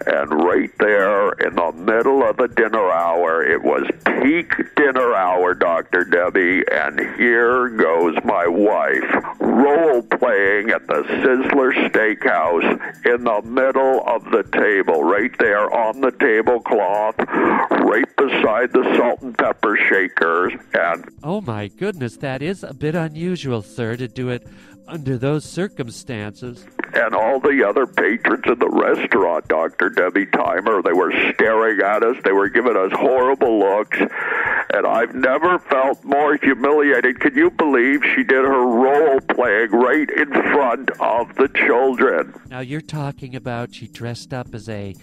And 0.09 0.42
right 0.42 0.71
there 0.79 1.33
in 1.33 1.55
the 1.55 1.73
middle 1.73 2.23
of 2.23 2.38
the 2.38 2.49
dinner 2.49 2.90
hour, 2.90 3.44
it 3.44 3.62
was 3.62 3.87
peak 4.23 4.55
dinner 4.75 5.14
hour, 5.14 5.55
Dr. 5.55 6.05
Debbie, 6.05 6.64
and 6.73 6.99
here 7.18 7.68
goes 7.68 8.16
my 8.25 8.47
wife 8.47 9.38
role 9.59 10.03
playing 10.03 10.71
at 10.71 10.87
the 10.87 11.03
Sizzler 11.03 11.73
Steakhouse 11.90 13.07
in 13.07 13.25
the 13.25 13.42
middle 13.42 14.03
of 14.07 14.25
the 14.31 14.44
table, 14.44 15.05
right 15.05 15.37
there 15.38 15.71
on 15.73 16.01
the 16.01 16.12
tablecloth, 16.12 17.18
right 17.18 18.16
beside 18.16 18.73
the 18.73 18.85
salt 18.97 19.21
and 19.23 19.37
pepper 19.37 19.77
shakers. 19.77 20.53
And 20.75 21.05
oh 21.23 21.40
my 21.40 21.68
goodness, 21.68 22.16
that 22.18 22.40
is 22.40 22.62
a 22.62 22.73
bit 22.73 22.94
unusual, 22.94 23.62
sir, 23.62 23.97
to 23.97 24.09
do 24.09 24.29
it 24.31 24.47
under 24.88 25.18
those 25.18 25.44
circumstances. 25.44 26.64
And 26.94 27.14
all 27.14 27.38
the 27.38 27.62
other 27.68 27.87
patrons 27.87 28.44
in 28.46 28.59
the 28.59 28.68
restaurant, 28.68 29.46
Dr. 29.46 29.90
Debbie 29.90 30.27
Thymer, 30.27 30.83
they 30.83 30.92
were 30.92 31.12
staring 31.35 31.81
at 31.81 32.03
us. 32.03 32.16
They 32.24 32.33
were 32.33 32.48
giving 32.48 32.77
us 32.77 32.90
horrible 32.92 33.59
looks. 33.59 33.98
And 33.98 34.87
I've 34.87 35.14
never 35.14 35.59
felt 35.59 36.03
more 36.05 36.37
humiliated. 36.37 37.20
Can 37.20 37.35
you 37.35 37.51
believe 37.51 38.03
she 38.14 38.24
did 38.24 38.44
her 38.44 38.66
role 38.66 39.20
playing 39.20 39.70
right 39.70 40.09
in 40.09 40.31
front 40.33 40.90
of 40.98 41.35
the 41.37 41.48
children? 41.48 42.35
Now, 42.48 42.61
you're 42.61 42.81
talking 42.81 43.37
about 43.37 43.74
she 43.74 43.87
dressed 43.87 44.33
up 44.33 44.55
as 44.55 44.68
a, 44.68 44.94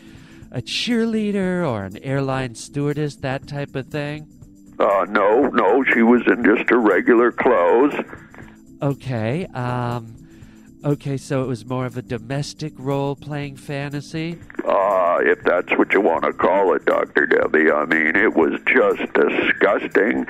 a 0.52 0.62
cheerleader 0.62 1.68
or 1.68 1.84
an 1.84 1.98
airline 1.98 2.56
stewardess, 2.56 3.18
that 3.18 3.48
type 3.48 3.76
of 3.76 3.88
thing? 3.88 4.28
Uh, 4.80 5.06
no, 5.10 5.48
no, 5.50 5.84
she 5.94 6.02
was 6.02 6.22
in 6.28 6.44
just 6.44 6.70
her 6.70 6.80
regular 6.80 7.32
clothes. 7.32 7.94
Okay. 8.82 9.46
Um, 9.48 10.16
okay, 10.84 11.18
so 11.18 11.44
it 11.44 11.48
was 11.48 11.66
more 11.66 11.86
of 11.86 11.98
a 11.98 12.02
domestic 12.02 12.74
role 12.78 13.16
playing 13.16 13.58
fantasy? 13.58 14.40
Uh, 14.68 15.20
if 15.22 15.44
that's 15.44 15.72
what 15.78 15.94
you 15.94 16.02
want 16.02 16.24
to 16.24 16.34
call 16.34 16.74
it, 16.74 16.86
Dr. 16.86 17.26
Debbie. 17.26 17.72
I 17.72 17.86
mean, 17.86 18.16
it 18.16 18.34
was 18.34 18.60
just 18.68 19.14
disgusting, 19.14 20.26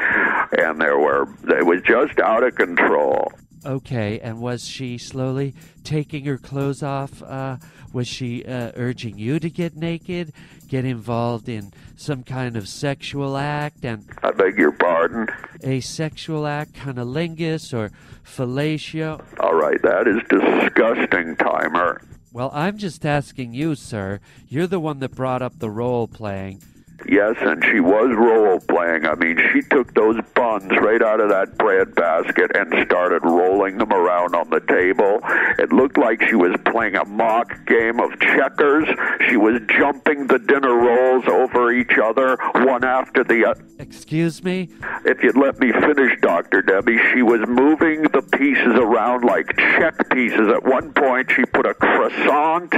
and 0.58 0.80
there 0.80 0.98
were, 0.98 1.28
it 1.48 1.66
was 1.66 1.82
just 1.84 2.20
out 2.20 2.44
of 2.44 2.56
control. 2.56 3.32
Okay, 3.66 4.20
and 4.20 4.40
was 4.40 4.68
she 4.68 4.98
slowly 4.98 5.56
taking 5.84 6.26
her 6.26 6.38
clothes 6.38 6.84
off? 6.84 7.24
Uh, 7.24 7.58
was 7.96 8.08
she 8.10 8.44
uh, 8.44 8.74
urging 8.76 9.18
you 9.18 9.40
to 9.40 9.50
get 9.50 9.78
naked, 9.78 10.34
get 10.68 10.84
involved 10.84 11.48
in 11.48 11.72
some 11.96 12.24
kind 12.24 12.58
of 12.58 12.68
sexual 12.68 13.38
act? 13.38 13.86
And 13.86 14.06
I 14.22 14.32
beg 14.32 14.58
your 14.58 14.74
pardon. 14.74 15.30
A 15.64 15.80
sexual 15.80 16.46
act, 16.46 16.74
cunnilingus 16.74 17.74
or 17.74 17.92
fellatio? 18.26 19.24
All 19.40 19.56
right, 19.56 19.82
that 19.82 20.10
is 20.10 20.22
disgusting, 20.30 21.38
Thymer. 21.38 22.02
Well, 22.34 22.52
I'm 22.54 22.78
just 22.78 23.06
asking 23.06 23.54
you, 23.54 23.76
sir. 23.76 24.20
You're 24.50 24.68
the 24.68 24.82
one 24.82 25.00
that 25.00 25.16
brought 25.16 25.42
up 25.42 25.60
the 25.60 25.70
role 25.70 26.10
playing. 26.10 26.62
Yes, 27.08 27.36
and 27.40 27.64
she 27.66 27.80
was 27.80 28.16
role 28.16 28.60
playing. 28.60 29.06
I 29.06 29.16
mean, 29.16 29.38
she 29.54 29.62
took 29.62 29.94
those 29.94 30.18
buns 30.34 30.72
right 30.82 31.02
out 31.02 31.20
of 31.20 31.30
that 31.30 31.58
bread 31.58 31.94
basket 31.94 32.52
and 32.56 32.74
started 32.86 33.24
rolling 33.24 33.78
them 33.78 33.92
around 33.92 34.36
on 34.36 34.50
the 34.50 34.62
table. 34.62 35.20
It 35.60 35.72
looked 35.72 35.98
like 35.98 36.22
she 36.28 36.36
was 36.36 36.56
playing 36.66 36.96
a 36.96 37.06
mock 37.06 37.66
game 37.68 38.00
of 38.00 38.18
checkers. 38.20 38.88
She 39.30 39.38
was 39.38 39.62
jumping 39.78 40.28
the 40.28 40.40
dinner 40.40 40.74
rolls 40.74 41.26
over 41.28 41.72
each 41.72 41.98
other, 42.02 42.38
one 42.54 42.84
after 42.84 43.24
the 43.24 43.46
other. 43.46 43.64
Excuse 43.78 44.44
me? 44.44 44.70
If 45.04 45.22
you'd 45.22 45.38
let 45.38 45.60
me 45.60 45.72
finish, 45.74 46.20
Dr. 46.22 46.62
Debbie, 46.62 47.00
she 47.14 47.22
was 47.22 47.42
moving 47.48 48.04
the 48.04 48.22
pieces 48.22 48.74
around 48.80 49.26
like 49.26 49.56
check 49.58 50.10
pieces. 50.10 50.48
At 50.50 50.64
one 50.64 50.94
point, 50.94 51.30
she 51.32 51.46
put 51.46 51.66
a 51.66 51.74
croissant 51.74 52.74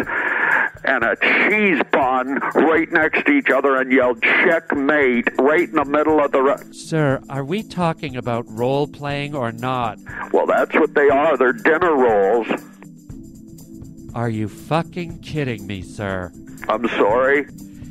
and 0.84 1.04
a 1.04 1.16
cheese 1.50 1.82
bun 1.92 2.40
right 2.56 2.92
next 2.92 3.26
to 3.26 3.32
each 3.32 3.50
other 3.50 3.76
and 3.76 3.92
yelled 3.92 4.07
checkmate 4.16 5.28
right 5.40 5.70
in 5.70 5.76
the 5.76 5.86
middle 5.86 6.20
of 6.24 6.32
the. 6.32 6.42
Re- 6.42 6.74
Sir, 6.74 7.22
are 7.30 7.44
we 7.44 7.64
talking 7.64 8.16
about 8.16 8.46
role 8.50 8.88
playing 8.88 9.36
or 9.36 9.52
not? 9.52 10.00
Well, 10.32 10.46
that's 10.46 10.74
what 10.76 10.94
they 10.94 11.10
are. 11.10 11.38
They're 11.38 11.54
dinner 11.54 11.96
rolls. 11.96 12.48
Are 14.14 14.30
you 14.30 14.48
fucking 14.48 15.20
kidding 15.20 15.68
me, 15.68 15.82
sir? 15.82 16.32
I'm 16.68 16.88
sorry. 16.90 17.48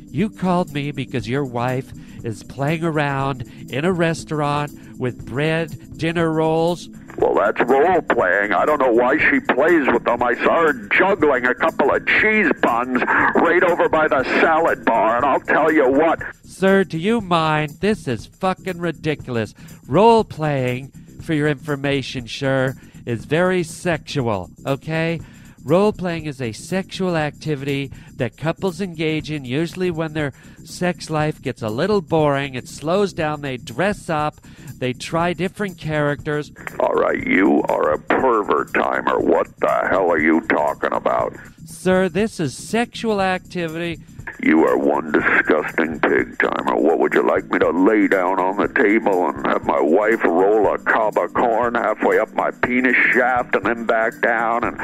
You 0.09 0.29
called 0.29 0.73
me 0.73 0.91
because 0.91 1.27
your 1.29 1.45
wife 1.45 1.91
is 2.23 2.43
playing 2.43 2.83
around 2.83 3.43
in 3.69 3.85
a 3.85 3.93
restaurant 3.93 4.71
with 4.97 5.25
bread, 5.25 5.97
dinner 5.97 6.31
rolls. 6.31 6.89
Well, 7.17 7.33
that's 7.33 7.59
role 7.69 8.01
playing. 8.01 8.53
I 8.53 8.65
don't 8.65 8.79
know 8.79 8.91
why 8.91 9.17
she 9.17 9.39
plays 9.39 9.87
with 9.91 10.03
them. 10.03 10.21
I 10.21 10.35
saw 10.35 10.67
her 10.67 10.73
juggling 10.89 11.45
a 11.45 11.55
couple 11.55 11.93
of 11.93 12.05
cheese 12.05 12.51
buns 12.61 13.01
right 13.01 13.63
over 13.63 13.89
by 13.89 14.07
the 14.07 14.23
salad 14.41 14.85
bar, 14.85 15.17
and 15.17 15.25
I'll 15.25 15.39
tell 15.39 15.71
you 15.71 15.89
what. 15.89 16.19
Sir, 16.43 16.83
do 16.83 16.97
you 16.97 17.19
mind? 17.21 17.77
This 17.79 18.07
is 18.07 18.27
fucking 18.27 18.79
ridiculous. 18.79 19.55
Role 19.87 20.23
playing, 20.23 20.91
for 21.21 21.33
your 21.33 21.47
information, 21.47 22.27
sure, 22.27 22.75
is 23.05 23.25
very 23.25 23.63
sexual, 23.63 24.51
okay? 24.65 25.19
Role 25.63 25.91
playing 25.91 26.25
is 26.25 26.41
a 26.41 26.51
sexual 26.51 27.17
activity 27.17 27.91
that 28.15 28.37
couples 28.37 28.79
engage 28.79 29.31
in, 29.31 29.43
usually 29.43 29.91
when 29.91 30.13
their 30.13 30.33
sex 30.63 31.09
life 31.09 31.41
gets 31.41 31.61
a 31.61 31.69
little 31.69 32.01
boring. 32.01 32.55
It 32.55 32.67
slows 32.67 33.13
down, 33.13 33.41
they 33.41 33.57
dress 33.57 34.09
up, 34.09 34.39
they 34.77 34.93
try 34.93 35.33
different 35.33 35.77
characters. 35.77 36.51
All 36.79 36.93
right, 36.93 37.25
you 37.25 37.63
are 37.63 37.91
a 37.91 37.99
pervert 37.99 38.71
Thymer. 38.71 39.19
What 39.19 39.47
the 39.59 39.87
hell 39.89 40.09
are 40.11 40.19
you 40.19 40.41
talking 40.41 40.93
about? 40.93 41.35
Sir, 41.65 42.09
this 42.09 42.39
is 42.39 42.55
sexual 42.55 43.21
activity. 43.21 43.99
You 44.41 44.65
are 44.65 44.77
one 44.77 45.11
disgusting 45.11 45.99
pig 45.99 46.37
Thymer. 46.37 46.79
What 46.79 46.99
would 46.99 47.13
you 47.13 47.25
like 47.25 47.49
me 47.51 47.59
to 47.59 47.71
lay 47.71 48.07
down 48.07 48.39
on 48.39 48.57
the 48.57 48.67
table 48.67 49.29
and 49.29 49.45
have 49.47 49.65
my 49.65 49.79
wife 49.79 50.23
roll 50.23 50.73
a 50.73 50.77
cob 50.77 51.17
of 51.17 51.33
corn 51.33 51.75
halfway 51.75 52.19
up 52.19 52.33
my 52.33 52.51
penis 52.51 52.95
shaft 53.13 53.55
and 53.55 53.65
then 53.65 53.85
back 53.85 54.19
down 54.21 54.63
and 54.63 54.77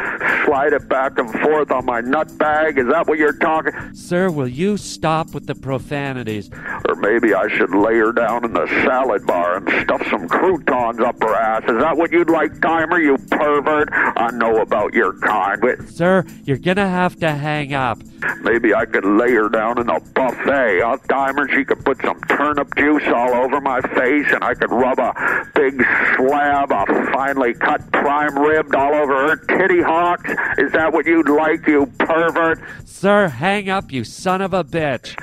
slide 0.46 0.74
it 0.74 0.88
back 0.90 1.18
and 1.18 1.30
forth 1.42 1.72
on 1.72 1.86
my 1.86 2.02
nut 2.02 2.36
bag? 2.38 2.78
Is 2.78 2.88
that 2.88 3.08
what 3.08 3.18
you're 3.20 3.38
talking? 3.38 3.74
Sir, 3.94 4.30
will 4.30 4.48
you 4.48 4.78
stop 4.78 5.34
with 5.34 5.46
the 5.46 5.56
profanities? 5.56 6.50
Or 6.88 6.96
maybe 6.96 7.34
I 7.34 7.48
should 7.56 7.74
lay 7.76 7.98
her 7.98 8.12
down 8.12 8.46
in 8.46 8.54
the 8.54 8.68
salad 8.84 9.26
bar 9.26 9.58
and 9.58 9.70
stuff 9.84 10.06
some 10.10 10.28
croutons 10.28 11.00
up 11.00 11.22
her 11.22 11.36
ass. 11.36 11.64
Is 11.64 11.80
that 11.80 11.96
what 11.96 12.12
you'd 12.12 12.30
like, 12.30 12.54
Thymer, 12.60 13.00
you 13.00 13.18
pervert? 13.30 13.90
I 13.92 14.32
know 14.32 14.62
about 14.62 14.94
your 14.94 15.14
kind. 15.20 15.62
But... 15.62 15.88
Sir, 15.90 16.26
you're 16.44 16.58
gonna 16.58 16.90
have 16.90 17.16
to 17.18 17.32
hang 17.32 17.74
up. 17.74 18.00
Maybe 18.42 18.74
I 18.74 18.86
could 18.86 19.06
lay 19.06 19.32
her 19.32 19.50
down 19.50 19.80
in 19.80 19.90
a 19.90 20.00
buffet. 20.00 20.82
Thymer, 21.08 21.48
she 21.50 21.64
could 21.66 21.84
put 21.86 22.02
some 22.02 22.20
turnip 22.22 22.76
juice 22.76 23.04
all 23.08 23.34
over 23.34 23.62
my 23.62 23.82
face, 23.82 24.28
and 24.32 24.44
I 24.44 24.54
could 24.54 24.72
rub 24.72 25.00
a 25.00 25.14
big 25.56 25.84
slab 26.16 26.72
of 26.72 26.88
finely 27.14 27.54
cut 27.54 27.92
prime 27.92 28.38
ribbed 28.38 28.76
all 28.76 28.94
over 28.94 29.30
her 29.30 29.36
titty 29.36 29.82
hawks. 29.82 30.30
Is 30.58 30.72
that 30.74 30.92
what 30.92 31.06
you'd 31.06 31.30
like, 31.30 31.66
you 31.68 31.86
pervert? 31.98 32.62
Sir, 32.86 33.28
hang 33.28 33.70
up, 33.70 33.92
you 33.92 34.04
son 34.04 34.42
of 34.42 34.54
a 34.54 34.64
bitch. 34.64 35.16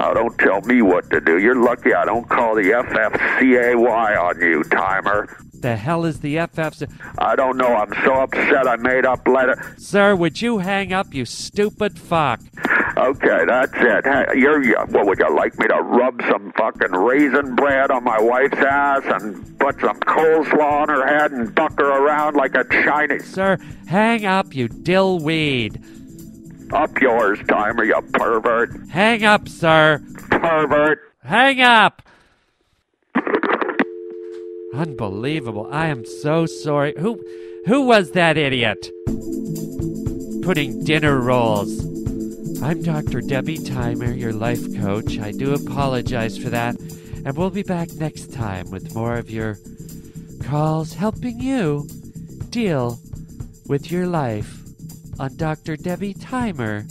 Oh, 0.00 0.14
don't 0.14 0.38
tell 0.38 0.60
me 0.62 0.82
what 0.82 1.10
to 1.10 1.20
do. 1.20 1.38
You're 1.38 1.60
lucky 1.60 1.92
I 1.92 2.04
don't 2.04 2.28
call 2.28 2.54
the 2.54 2.70
FFCAY 2.70 3.74
on 4.20 4.40
you, 4.40 4.62
Thymer. 4.64 5.26
The 5.60 5.76
hell 5.76 6.04
is 6.04 6.20
the 6.20 6.38
FF? 6.38 6.84
I 7.18 7.34
don't 7.34 7.56
know. 7.56 7.74
I'm 7.74 7.92
so 8.04 8.14
upset 8.14 8.68
I 8.68 8.76
made 8.76 9.04
up 9.04 9.26
letter. 9.26 9.74
Sir, 9.76 10.14
would 10.14 10.40
you 10.40 10.58
hang 10.58 10.92
up, 10.92 11.12
you 11.12 11.24
stupid 11.24 11.98
fuck? 11.98 12.40
Okay, 12.96 13.44
that's 13.46 13.72
it. 13.74 14.04
Hey, 14.04 14.24
you're, 14.38 14.62
you 14.62 14.76
what 14.88 15.06
would 15.06 15.18
you 15.18 15.34
like 15.34 15.58
me 15.58 15.66
to 15.68 15.80
rub 15.82 16.20
some 16.28 16.52
fucking 16.52 16.92
raisin 16.92 17.54
bread 17.54 17.90
on 17.90 18.04
my 18.04 18.20
wife's 18.20 18.58
ass 18.58 19.02
and 19.06 19.58
put 19.58 19.80
some 19.80 19.98
coleslaw 20.00 20.82
on 20.82 20.88
her 20.88 21.06
head 21.06 21.32
and 21.32 21.54
buck 21.54 21.78
her 21.78 21.86
around 21.86 22.34
like 22.36 22.54
a 22.54 22.64
Chinese? 22.64 23.24
Sir, 23.26 23.58
hang 23.86 24.26
up, 24.26 24.54
you 24.54 24.68
dillweed. 24.68 25.82
Up 26.72 27.00
yours, 27.00 27.38
Thymer, 27.40 27.84
you 27.84 28.00
pervert. 28.12 28.70
Hang 28.90 29.24
up, 29.24 29.48
sir. 29.48 30.02
Pervert. 30.30 30.98
Hang 31.22 31.60
up. 31.60 32.02
Unbelievable. 34.74 35.68
I 35.70 35.86
am 35.86 36.04
so 36.04 36.46
sorry. 36.46 36.94
Who 36.98 37.22
who 37.66 37.86
was 37.86 38.12
that 38.12 38.36
idiot? 38.36 38.90
Putting 40.42 40.84
dinner 40.84 41.20
rolls. 41.20 41.84
I'm 42.62 42.82
Dr. 42.82 43.20
Debbie 43.20 43.58
Thymer, 43.58 44.12
your 44.12 44.32
life 44.32 44.74
coach. 44.80 45.18
I 45.18 45.32
do 45.32 45.54
apologize 45.54 46.36
for 46.36 46.50
that. 46.50 46.76
And 47.24 47.36
we'll 47.36 47.50
be 47.50 47.62
back 47.62 47.92
next 47.92 48.32
time 48.32 48.70
with 48.70 48.94
more 48.94 49.16
of 49.16 49.30
your 49.30 49.58
calls 50.42 50.94
helping 50.94 51.40
you 51.40 51.86
deal 52.50 52.98
with 53.66 53.90
your 53.90 54.06
life 54.06 54.62
on 55.18 55.36
Dr. 55.36 55.76
Debbie 55.76 56.14
Thymer, 56.14 56.86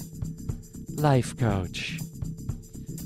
life 1.00 1.38
coach. 1.38 2.00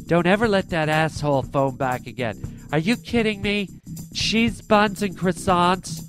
Don't 0.08 0.28
ever 0.28 0.48
let 0.48 0.70
that 0.70 0.90
asshole 0.90 1.44
phone 1.44 1.78
back 1.78 2.08
again. 2.08 2.68
Are 2.72 2.80
you 2.80 2.96
kidding 2.96 3.42
me? 3.42 3.70
Cheese 4.14 4.62
buns 4.62 5.02
and 5.02 5.18
croissants? 5.18 6.04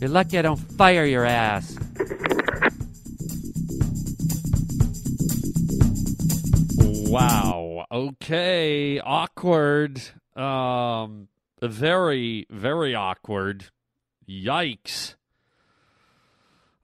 You're 0.00 0.10
lucky 0.10 0.38
I 0.38 0.42
don't 0.42 0.56
fire 0.56 1.04
your 1.04 1.24
ass. 1.24 1.78
Wow. 6.78 7.86
Okay. 7.90 9.00
Awkward. 9.00 10.02
Um 10.36 11.28
very 11.62 12.46
very 12.50 12.94
awkward. 12.94 13.66
Yikes. 14.28 15.14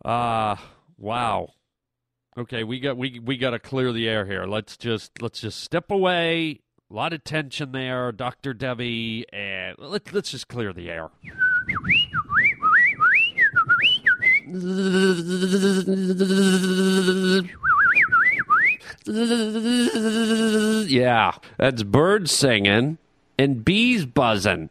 Uh 0.05 0.57
wow. 0.99 1.49
Okay, 2.39 2.65
we 2.65 2.81
got 2.81 2.97
we 2.97 3.19
we 3.19 3.37
got 3.37 3.51
to 3.51 3.59
clear 3.59 3.93
the 3.93 4.09
air 4.09 4.25
here. 4.25 4.45
Let's 4.47 4.77
just 4.77 5.21
let's 5.21 5.41
just 5.41 5.61
step 5.63 5.91
away. 5.91 6.61
A 6.91 6.95
lot 6.95 7.13
of 7.13 7.23
tension 7.23 7.71
there, 7.71 8.11
Dr. 8.11 8.53
Debbie, 8.53 9.25
and 9.33 9.77
let's 9.79 10.13
let's 10.13 10.33
just 10.33 10.49
clear 10.49 10.73
the 10.73 10.91
air. 10.91 11.09
Yeah, 20.89 21.33
that's 21.59 21.85
birds 21.85 22.33
singing 22.33 22.99
and 23.39 23.65
bees 23.65 24.05
buzzing. 24.05 24.71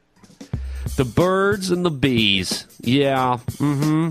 The 0.97 1.05
birds 1.05 1.71
and 1.71 1.85
the 1.85 1.89
bees. 1.89 2.67
Yeah, 2.81 3.37
mm 3.45 3.83
hmm. 3.83 4.09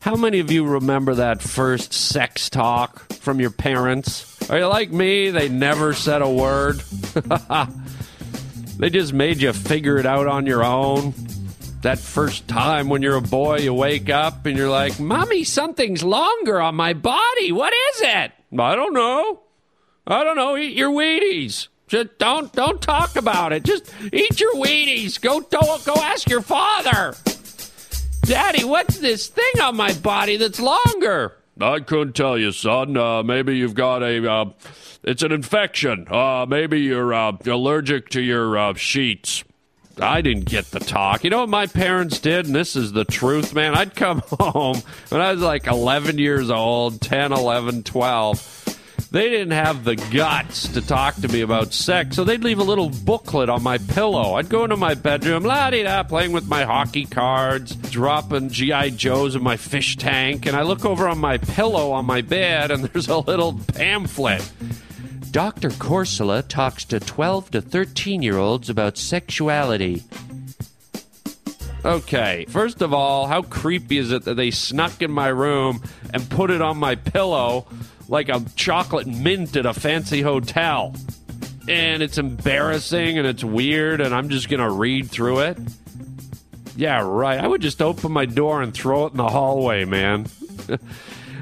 How 0.00 0.16
many 0.16 0.40
of 0.40 0.50
you 0.50 0.66
remember 0.66 1.14
that 1.14 1.40
first 1.40 1.92
sex 1.92 2.50
talk 2.50 3.12
from 3.12 3.40
your 3.40 3.50
parents? 3.50 4.33
Are 4.50 4.58
you 4.58 4.66
like 4.66 4.92
me? 4.92 5.30
They 5.30 5.48
never 5.48 5.94
said 5.94 6.20
a 6.20 6.28
word. 6.28 6.76
they 8.78 8.90
just 8.90 9.12
made 9.12 9.40
you 9.40 9.52
figure 9.52 9.96
it 9.96 10.06
out 10.06 10.26
on 10.26 10.46
your 10.46 10.62
own. 10.62 11.14
That 11.82 11.98
first 11.98 12.46
time 12.46 12.88
when 12.88 13.02
you're 13.02 13.16
a 13.16 13.22
boy, 13.22 13.58
you 13.58 13.74
wake 13.74 14.10
up 14.10 14.46
and 14.46 14.56
you're 14.56 14.70
like, 14.70 15.00
Mommy, 15.00 15.44
something's 15.44 16.02
longer 16.02 16.60
on 16.60 16.74
my 16.74 16.92
body. 16.92 17.52
What 17.52 17.72
is 17.72 18.00
it? 18.02 18.32
I 18.58 18.76
don't 18.76 18.94
know. 18.94 19.40
I 20.06 20.24
don't 20.24 20.36
know. 20.36 20.56
Eat 20.56 20.76
your 20.76 20.90
Wheaties. 20.90 21.68
Just 21.86 22.18
don't 22.18 22.52
don't 22.52 22.80
talk 22.80 23.16
about 23.16 23.52
it. 23.52 23.62
Just 23.62 23.92
eat 24.12 24.40
your 24.40 24.54
Wheaties. 24.54 25.20
Go 25.20 25.40
go, 25.40 25.78
go 25.84 25.94
ask 25.94 26.28
your 26.28 26.42
father. 26.42 27.14
Daddy, 28.22 28.64
what's 28.64 28.98
this 28.98 29.28
thing 29.28 29.60
on 29.60 29.76
my 29.76 29.92
body 29.94 30.36
that's 30.36 30.60
longer? 30.60 31.34
I 31.60 31.80
couldn't 31.80 32.14
tell 32.14 32.36
you, 32.36 32.52
son. 32.52 32.96
Uh, 32.96 33.22
maybe 33.22 33.56
you've 33.56 33.74
got 33.74 34.02
a. 34.02 34.30
Uh, 34.30 34.44
it's 35.02 35.22
an 35.22 35.32
infection. 35.32 36.06
Uh, 36.10 36.46
maybe 36.48 36.80
you're 36.80 37.12
uh, 37.14 37.32
allergic 37.46 38.08
to 38.10 38.20
your 38.20 38.56
uh, 38.56 38.74
sheets. 38.74 39.44
I 40.00 40.22
didn't 40.22 40.46
get 40.46 40.66
the 40.66 40.80
talk. 40.80 41.22
You 41.22 41.30
know 41.30 41.40
what 41.40 41.48
my 41.48 41.66
parents 41.66 42.18
did? 42.18 42.46
And 42.46 42.54
this 42.54 42.74
is 42.74 42.92
the 42.92 43.04
truth, 43.04 43.54
man. 43.54 43.74
I'd 43.74 43.94
come 43.94 44.22
home 44.40 44.82
when 45.08 45.20
I 45.20 45.32
was 45.32 45.40
like 45.40 45.66
11 45.68 46.18
years 46.18 46.50
old, 46.50 47.00
10, 47.00 47.32
11, 47.32 47.84
12 47.84 48.53
they 49.14 49.30
didn't 49.30 49.52
have 49.52 49.84
the 49.84 49.94
guts 49.94 50.66
to 50.66 50.80
talk 50.80 51.14
to 51.14 51.28
me 51.28 51.42
about 51.42 51.72
sex, 51.72 52.16
so 52.16 52.24
they'd 52.24 52.42
leave 52.42 52.58
a 52.58 52.64
little 52.64 52.90
booklet 52.90 53.48
on 53.48 53.62
my 53.62 53.78
pillow. 53.78 54.34
I'd 54.34 54.48
go 54.48 54.64
into 54.64 54.76
my 54.76 54.94
bedroom, 54.94 55.44
la 55.44 55.70
di 55.70 55.84
da, 55.84 56.02
playing 56.02 56.32
with 56.32 56.48
my 56.48 56.64
hockey 56.64 57.04
cards, 57.04 57.76
dropping 57.76 58.48
G.I. 58.48 58.90
Joes 58.90 59.36
in 59.36 59.42
my 59.44 59.56
fish 59.56 59.96
tank, 59.96 60.46
and 60.46 60.56
I 60.56 60.62
look 60.62 60.84
over 60.84 61.06
on 61.06 61.18
my 61.18 61.38
pillow 61.38 61.92
on 61.92 62.06
my 62.06 62.22
bed, 62.22 62.72
and 62.72 62.82
there's 62.86 63.06
a 63.06 63.18
little 63.18 63.52
pamphlet. 63.68 64.50
Dr. 65.30 65.70
Corsula 65.70 66.42
talks 66.42 66.84
to 66.86 66.98
12 66.98 67.52
to 67.52 67.60
13 67.60 68.20
year 68.20 68.36
olds 68.36 68.68
about 68.68 68.98
sexuality. 68.98 70.02
Okay, 71.84 72.46
first 72.48 72.82
of 72.82 72.92
all, 72.92 73.28
how 73.28 73.42
creepy 73.42 73.98
is 73.98 74.10
it 74.10 74.24
that 74.24 74.34
they 74.34 74.50
snuck 74.50 75.02
in 75.02 75.12
my 75.12 75.28
room 75.28 75.84
and 76.12 76.28
put 76.28 76.50
it 76.50 76.60
on 76.60 76.78
my 76.78 76.96
pillow 76.96 77.68
like 78.08 78.28
a 78.28 78.44
chocolate 78.56 79.06
mint 79.06 79.56
at 79.56 79.66
a 79.66 79.74
fancy 79.74 80.22
hotel? 80.22 80.94
And 81.68 82.02
it's 82.02 82.18
embarrassing 82.18 83.18
and 83.18 83.26
it's 83.26 83.42
weird, 83.42 84.00
and 84.00 84.14
I'm 84.14 84.28
just 84.28 84.48
gonna 84.48 84.70
read 84.70 85.10
through 85.10 85.40
it? 85.40 85.58
Yeah, 86.76 87.06
right. 87.06 87.38
I 87.38 87.46
would 87.46 87.62
just 87.62 87.80
open 87.80 88.12
my 88.12 88.26
door 88.26 88.60
and 88.60 88.74
throw 88.74 89.06
it 89.06 89.12
in 89.12 89.16
the 89.16 89.28
hallway, 89.28 89.84
man. 89.84 90.26
and 90.68 90.80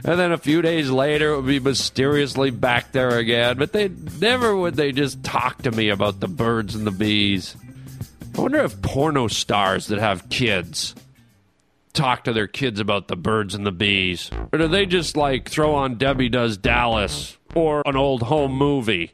then 0.05 0.33
a 0.33 0.39
few 0.39 0.63
days 0.63 0.91
later, 0.91 1.33
it 1.33 1.37
would 1.37 1.47
be 1.47 1.61
mysteriously 1.61 2.51
back 2.51 2.93
there 2.93 3.19
again. 3.19 3.57
But 3.57 3.73
they 3.73 3.89
never 4.21 4.55
would 4.55 4.75
they 4.75 4.93
just 4.93 5.23
talk 5.25 5.63
to 5.63 5.71
me 5.71 5.89
about 5.89 6.21
the 6.21 6.29
birds 6.29 6.75
and 6.75 6.87
the 6.87 6.91
bees. 6.91 7.57
I 8.37 8.41
wonder 8.41 8.59
if 8.59 8.81
porno 8.83 9.29
stars 9.29 9.89
that 9.89 9.99
have 9.99 10.29
kids 10.29 10.95
talk 11.93 12.25
to 12.25 12.33
their 12.33 12.47
kids 12.47 12.81
about 12.81 13.09
the 13.09 13.17
birds 13.17 13.55
and 13.55 13.67
the 13.67 13.73
bees. 13.73 14.31
Or 14.53 14.59
do 14.59 14.69
they 14.69 14.87
just 14.87 15.17
like 15.17 15.49
throw 15.49 15.75
on 15.75 15.97
Debbie 15.97 16.29
Does 16.29 16.57
Dallas 16.57 17.37
or 17.55 17.83
an 17.87 17.97
old 17.97 18.25
home 18.25 18.53
movie? 18.53 19.13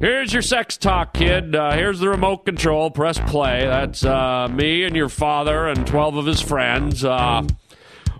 Here's 0.00 0.32
your 0.32 0.42
sex 0.42 0.76
talk, 0.76 1.14
kid. 1.14 1.54
Uh, 1.54 1.72
here's 1.74 2.00
the 2.00 2.08
remote 2.08 2.44
control. 2.44 2.90
Press 2.90 3.18
play. 3.20 3.66
That's 3.66 4.04
uh, 4.04 4.48
me 4.48 4.84
and 4.84 4.96
your 4.96 5.08
father 5.08 5.68
and 5.68 5.86
12 5.86 6.16
of 6.16 6.26
his 6.26 6.40
friends. 6.40 7.04
Uh, 7.04 7.42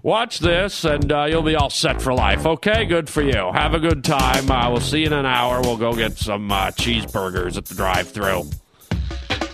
watch 0.02 0.38
this, 0.38 0.84
and 0.84 1.10
uh, 1.10 1.24
you'll 1.28 1.42
be 1.42 1.56
all 1.56 1.70
set 1.70 2.00
for 2.00 2.14
life. 2.14 2.46
Okay, 2.46 2.84
good 2.84 3.08
for 3.08 3.22
you. 3.22 3.50
Have 3.52 3.74
a 3.74 3.80
good 3.80 4.04
time. 4.04 4.50
Uh, 4.50 4.70
we'll 4.70 4.80
see 4.80 5.00
you 5.00 5.06
in 5.06 5.12
an 5.12 5.26
hour. 5.26 5.60
We'll 5.60 5.76
go 5.76 5.92
get 5.92 6.18
some 6.18 6.52
uh, 6.52 6.66
cheeseburgers 6.66 7.56
at 7.56 7.64
the 7.64 7.74
drive 7.74 8.10
through. 8.10 8.44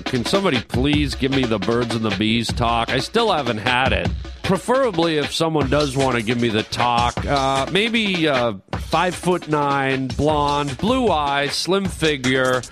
Can 0.08 0.24
somebody 0.24 0.58
please 0.62 1.14
give 1.14 1.32
me 1.32 1.44
the 1.44 1.58
birds 1.58 1.94
and 1.94 2.02
the 2.02 2.16
bees 2.16 2.48
talk? 2.48 2.88
I 2.88 2.98
still 2.98 3.30
haven't 3.30 3.58
had 3.58 3.92
it. 3.92 4.08
Preferably, 4.42 5.18
if 5.18 5.34
someone 5.34 5.68
does 5.68 5.98
want 5.98 6.16
to 6.16 6.22
give 6.22 6.40
me 6.40 6.48
the 6.48 6.62
talk, 6.62 7.26
uh, 7.26 7.66
maybe 7.70 8.26
uh, 8.26 8.54
five 8.78 9.14
foot 9.14 9.48
nine, 9.48 10.08
blonde, 10.08 10.78
blue 10.78 11.10
eyes, 11.10 11.52
slim 11.52 11.84
figure, 11.84 12.62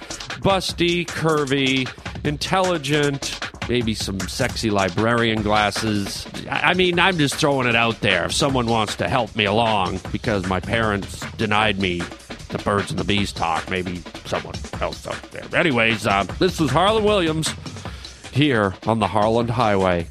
busty, 0.40 1.04
curvy, 1.04 1.86
intelligent, 2.24 3.38
maybe 3.68 3.92
some 3.92 4.18
sexy 4.20 4.70
librarian 4.70 5.42
glasses. 5.42 6.26
I 6.50 6.72
mean, 6.72 6.98
I'm 6.98 7.18
just 7.18 7.34
throwing 7.34 7.68
it 7.68 7.76
out 7.76 8.00
there. 8.00 8.24
If 8.24 8.32
someone 8.32 8.64
wants 8.64 8.96
to 8.96 9.08
help 9.08 9.36
me 9.36 9.44
along 9.44 10.00
because 10.10 10.46
my 10.46 10.60
parents 10.60 11.20
denied 11.32 11.78
me 11.78 12.00
the 12.56 12.64
birds 12.64 12.90
and 12.90 12.98
the 12.98 13.04
bees 13.04 13.32
talk. 13.32 13.68
Maybe 13.70 14.02
someone 14.24 14.54
else 14.80 15.06
out 15.06 15.22
there. 15.30 15.44
Anyways, 15.58 16.06
uh, 16.06 16.24
this 16.38 16.60
is 16.60 16.70
Harland 16.70 17.04
Williams 17.04 17.52
here 18.32 18.74
on 18.86 18.98
the 18.98 19.08
Harland 19.08 19.50
Highway. 19.50 20.08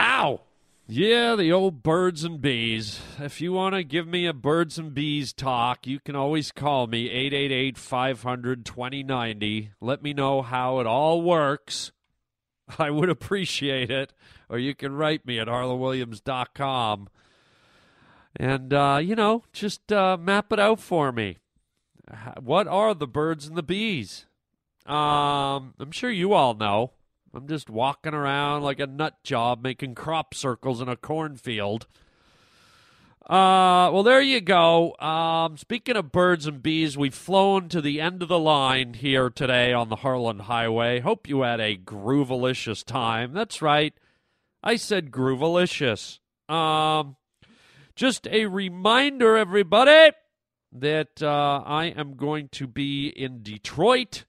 Ow! 0.00 0.40
Yeah, 0.88 1.34
the 1.34 1.50
old 1.52 1.82
birds 1.82 2.22
and 2.22 2.40
bees. 2.40 3.00
If 3.18 3.40
you 3.40 3.52
want 3.52 3.74
to 3.74 3.82
give 3.82 4.06
me 4.06 4.26
a 4.26 4.32
birds 4.32 4.78
and 4.78 4.94
bees 4.94 5.32
talk, 5.32 5.84
you 5.86 5.98
can 5.98 6.14
always 6.14 6.52
call 6.52 6.86
me 6.86 7.10
888 7.10 7.76
500 7.76 8.64
2090. 8.64 9.70
Let 9.80 10.02
me 10.02 10.12
know 10.12 10.42
how 10.42 10.78
it 10.78 10.86
all 10.86 11.22
works. 11.22 11.90
I 12.78 12.90
would 12.90 13.08
appreciate 13.08 13.90
it. 13.90 14.12
Or 14.48 14.58
you 14.58 14.76
can 14.76 14.92
write 14.92 15.26
me 15.26 15.40
at 15.40 15.48
harlandwilliams.com. 15.48 17.08
And, 18.38 18.72
uh, 18.72 19.00
you 19.02 19.14
know, 19.14 19.44
just 19.52 19.90
uh, 19.92 20.16
map 20.18 20.52
it 20.52 20.60
out 20.60 20.80
for 20.80 21.10
me. 21.12 21.38
What 22.40 22.68
are 22.68 22.94
the 22.94 23.06
birds 23.06 23.46
and 23.46 23.56
the 23.56 23.62
bees? 23.62 24.26
Um, 24.84 25.74
I'm 25.78 25.90
sure 25.90 26.10
you 26.10 26.34
all 26.34 26.54
know. 26.54 26.92
I'm 27.34 27.48
just 27.48 27.68
walking 27.68 28.14
around 28.14 28.62
like 28.62 28.80
a 28.80 28.86
nut 28.86 29.22
job 29.24 29.62
making 29.62 29.94
crop 29.94 30.32
circles 30.32 30.80
in 30.80 30.88
a 30.88 30.96
cornfield. 30.96 31.86
Uh, 33.28 33.90
well, 33.92 34.04
there 34.04 34.20
you 34.20 34.40
go. 34.40 34.96
Um, 35.00 35.56
speaking 35.56 35.96
of 35.96 36.12
birds 36.12 36.46
and 36.46 36.62
bees, 36.62 36.96
we've 36.96 37.14
flown 37.14 37.68
to 37.70 37.80
the 37.80 38.00
end 38.00 38.22
of 38.22 38.28
the 38.28 38.38
line 38.38 38.94
here 38.94 39.28
today 39.28 39.72
on 39.72 39.88
the 39.88 39.96
Harland 39.96 40.42
Highway. 40.42 41.00
Hope 41.00 41.28
you 41.28 41.40
had 41.40 41.60
a 41.60 41.76
groovalicious 41.76 42.84
time. 42.84 43.32
That's 43.32 43.60
right. 43.60 43.92
I 44.62 44.76
said 44.76 45.10
groovalicious. 45.10 46.20
Um, 46.48 47.16
just 47.96 48.28
a 48.28 48.44
reminder, 48.44 49.38
everybody, 49.38 50.14
that 50.70 51.22
uh, 51.22 51.62
I 51.64 51.86
am 51.86 52.14
going 52.14 52.50
to 52.50 52.66
be 52.66 53.08
in 53.08 53.42
Detroit. 53.42 54.26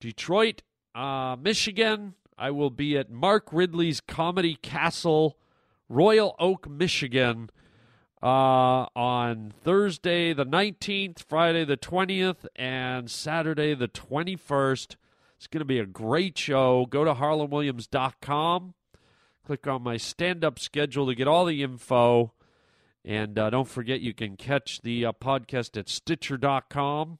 Detroit 0.00 0.62
uh, 0.94 1.36
Michigan. 1.40 2.14
I 2.36 2.50
will 2.50 2.70
be 2.70 2.98
at 2.98 3.08
Mark 3.08 3.48
Ridley's 3.52 4.00
Comedy 4.00 4.56
Castle, 4.56 5.38
Royal 5.88 6.34
Oak, 6.40 6.68
Michigan, 6.68 7.50
uh, 8.20 8.86
on 8.96 9.52
Thursday 9.62 10.32
the 10.32 10.46
19th, 10.46 11.22
Friday 11.22 11.64
the 11.64 11.76
20th, 11.76 12.46
and 12.56 13.08
Saturday 13.08 13.74
the 13.74 13.88
21st. 13.88 14.96
It's 15.36 15.46
going 15.46 15.60
to 15.60 15.64
be 15.64 15.78
a 15.78 15.86
great 15.86 16.36
show. 16.36 16.86
Go 16.86 17.04
to 17.04 17.14
harlandwilliams.com, 17.14 18.74
click 19.46 19.66
on 19.68 19.82
my 19.82 19.96
stand 19.98 20.44
up 20.44 20.58
schedule 20.58 21.06
to 21.06 21.14
get 21.14 21.28
all 21.28 21.44
the 21.44 21.62
info. 21.62 22.32
And 23.04 23.38
uh, 23.38 23.50
don't 23.50 23.68
forget, 23.68 24.00
you 24.00 24.12
can 24.12 24.36
catch 24.36 24.82
the 24.82 25.06
uh, 25.06 25.12
podcast 25.12 25.76
at 25.78 25.88
Stitcher.com. 25.88 27.18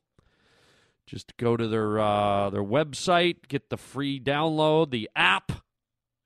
Just 1.07 1.37
go 1.39 1.57
to 1.57 1.67
their 1.67 1.99
uh, 1.99 2.51
their 2.51 2.63
website, 2.63 3.49
get 3.49 3.69
the 3.69 3.77
free 3.77 4.21
download, 4.21 4.91
the 4.91 5.11
app, 5.17 5.51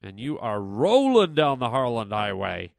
and 0.03 0.21
you 0.21 0.39
are 0.39 0.61
rolling 0.61 1.35
down 1.35 1.59
the 1.59 1.71
Harland 1.71 2.13
Highway. 2.13 2.75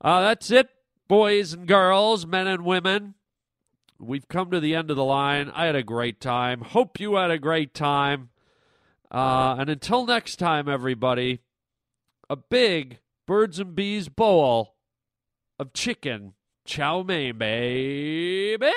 Uh, 0.00 0.20
that's 0.20 0.50
it, 0.52 0.68
boys 1.08 1.52
and 1.52 1.66
girls, 1.66 2.26
men 2.26 2.46
and 2.46 2.64
women. 2.64 3.14
We've 3.98 4.28
come 4.28 4.52
to 4.52 4.60
the 4.60 4.76
end 4.76 4.90
of 4.90 4.96
the 4.96 5.04
line. 5.04 5.50
I 5.52 5.64
had 5.64 5.74
a 5.74 5.82
great 5.82 6.20
time. 6.20 6.60
Hope 6.60 7.00
you 7.00 7.16
had 7.16 7.32
a 7.32 7.38
great 7.38 7.74
time. 7.74 8.28
Uh, 9.10 9.56
and 9.58 9.70
until 9.70 10.06
next 10.06 10.36
time, 10.36 10.68
everybody, 10.68 11.40
a 12.28 12.36
big 12.36 12.98
birds 13.26 13.58
and 13.58 13.74
bees 13.74 14.08
bowl 14.08 14.75
of 15.58 15.72
chicken 15.72 16.34
chow 16.66 17.02
mein, 17.02 17.38
baby. 17.38 18.72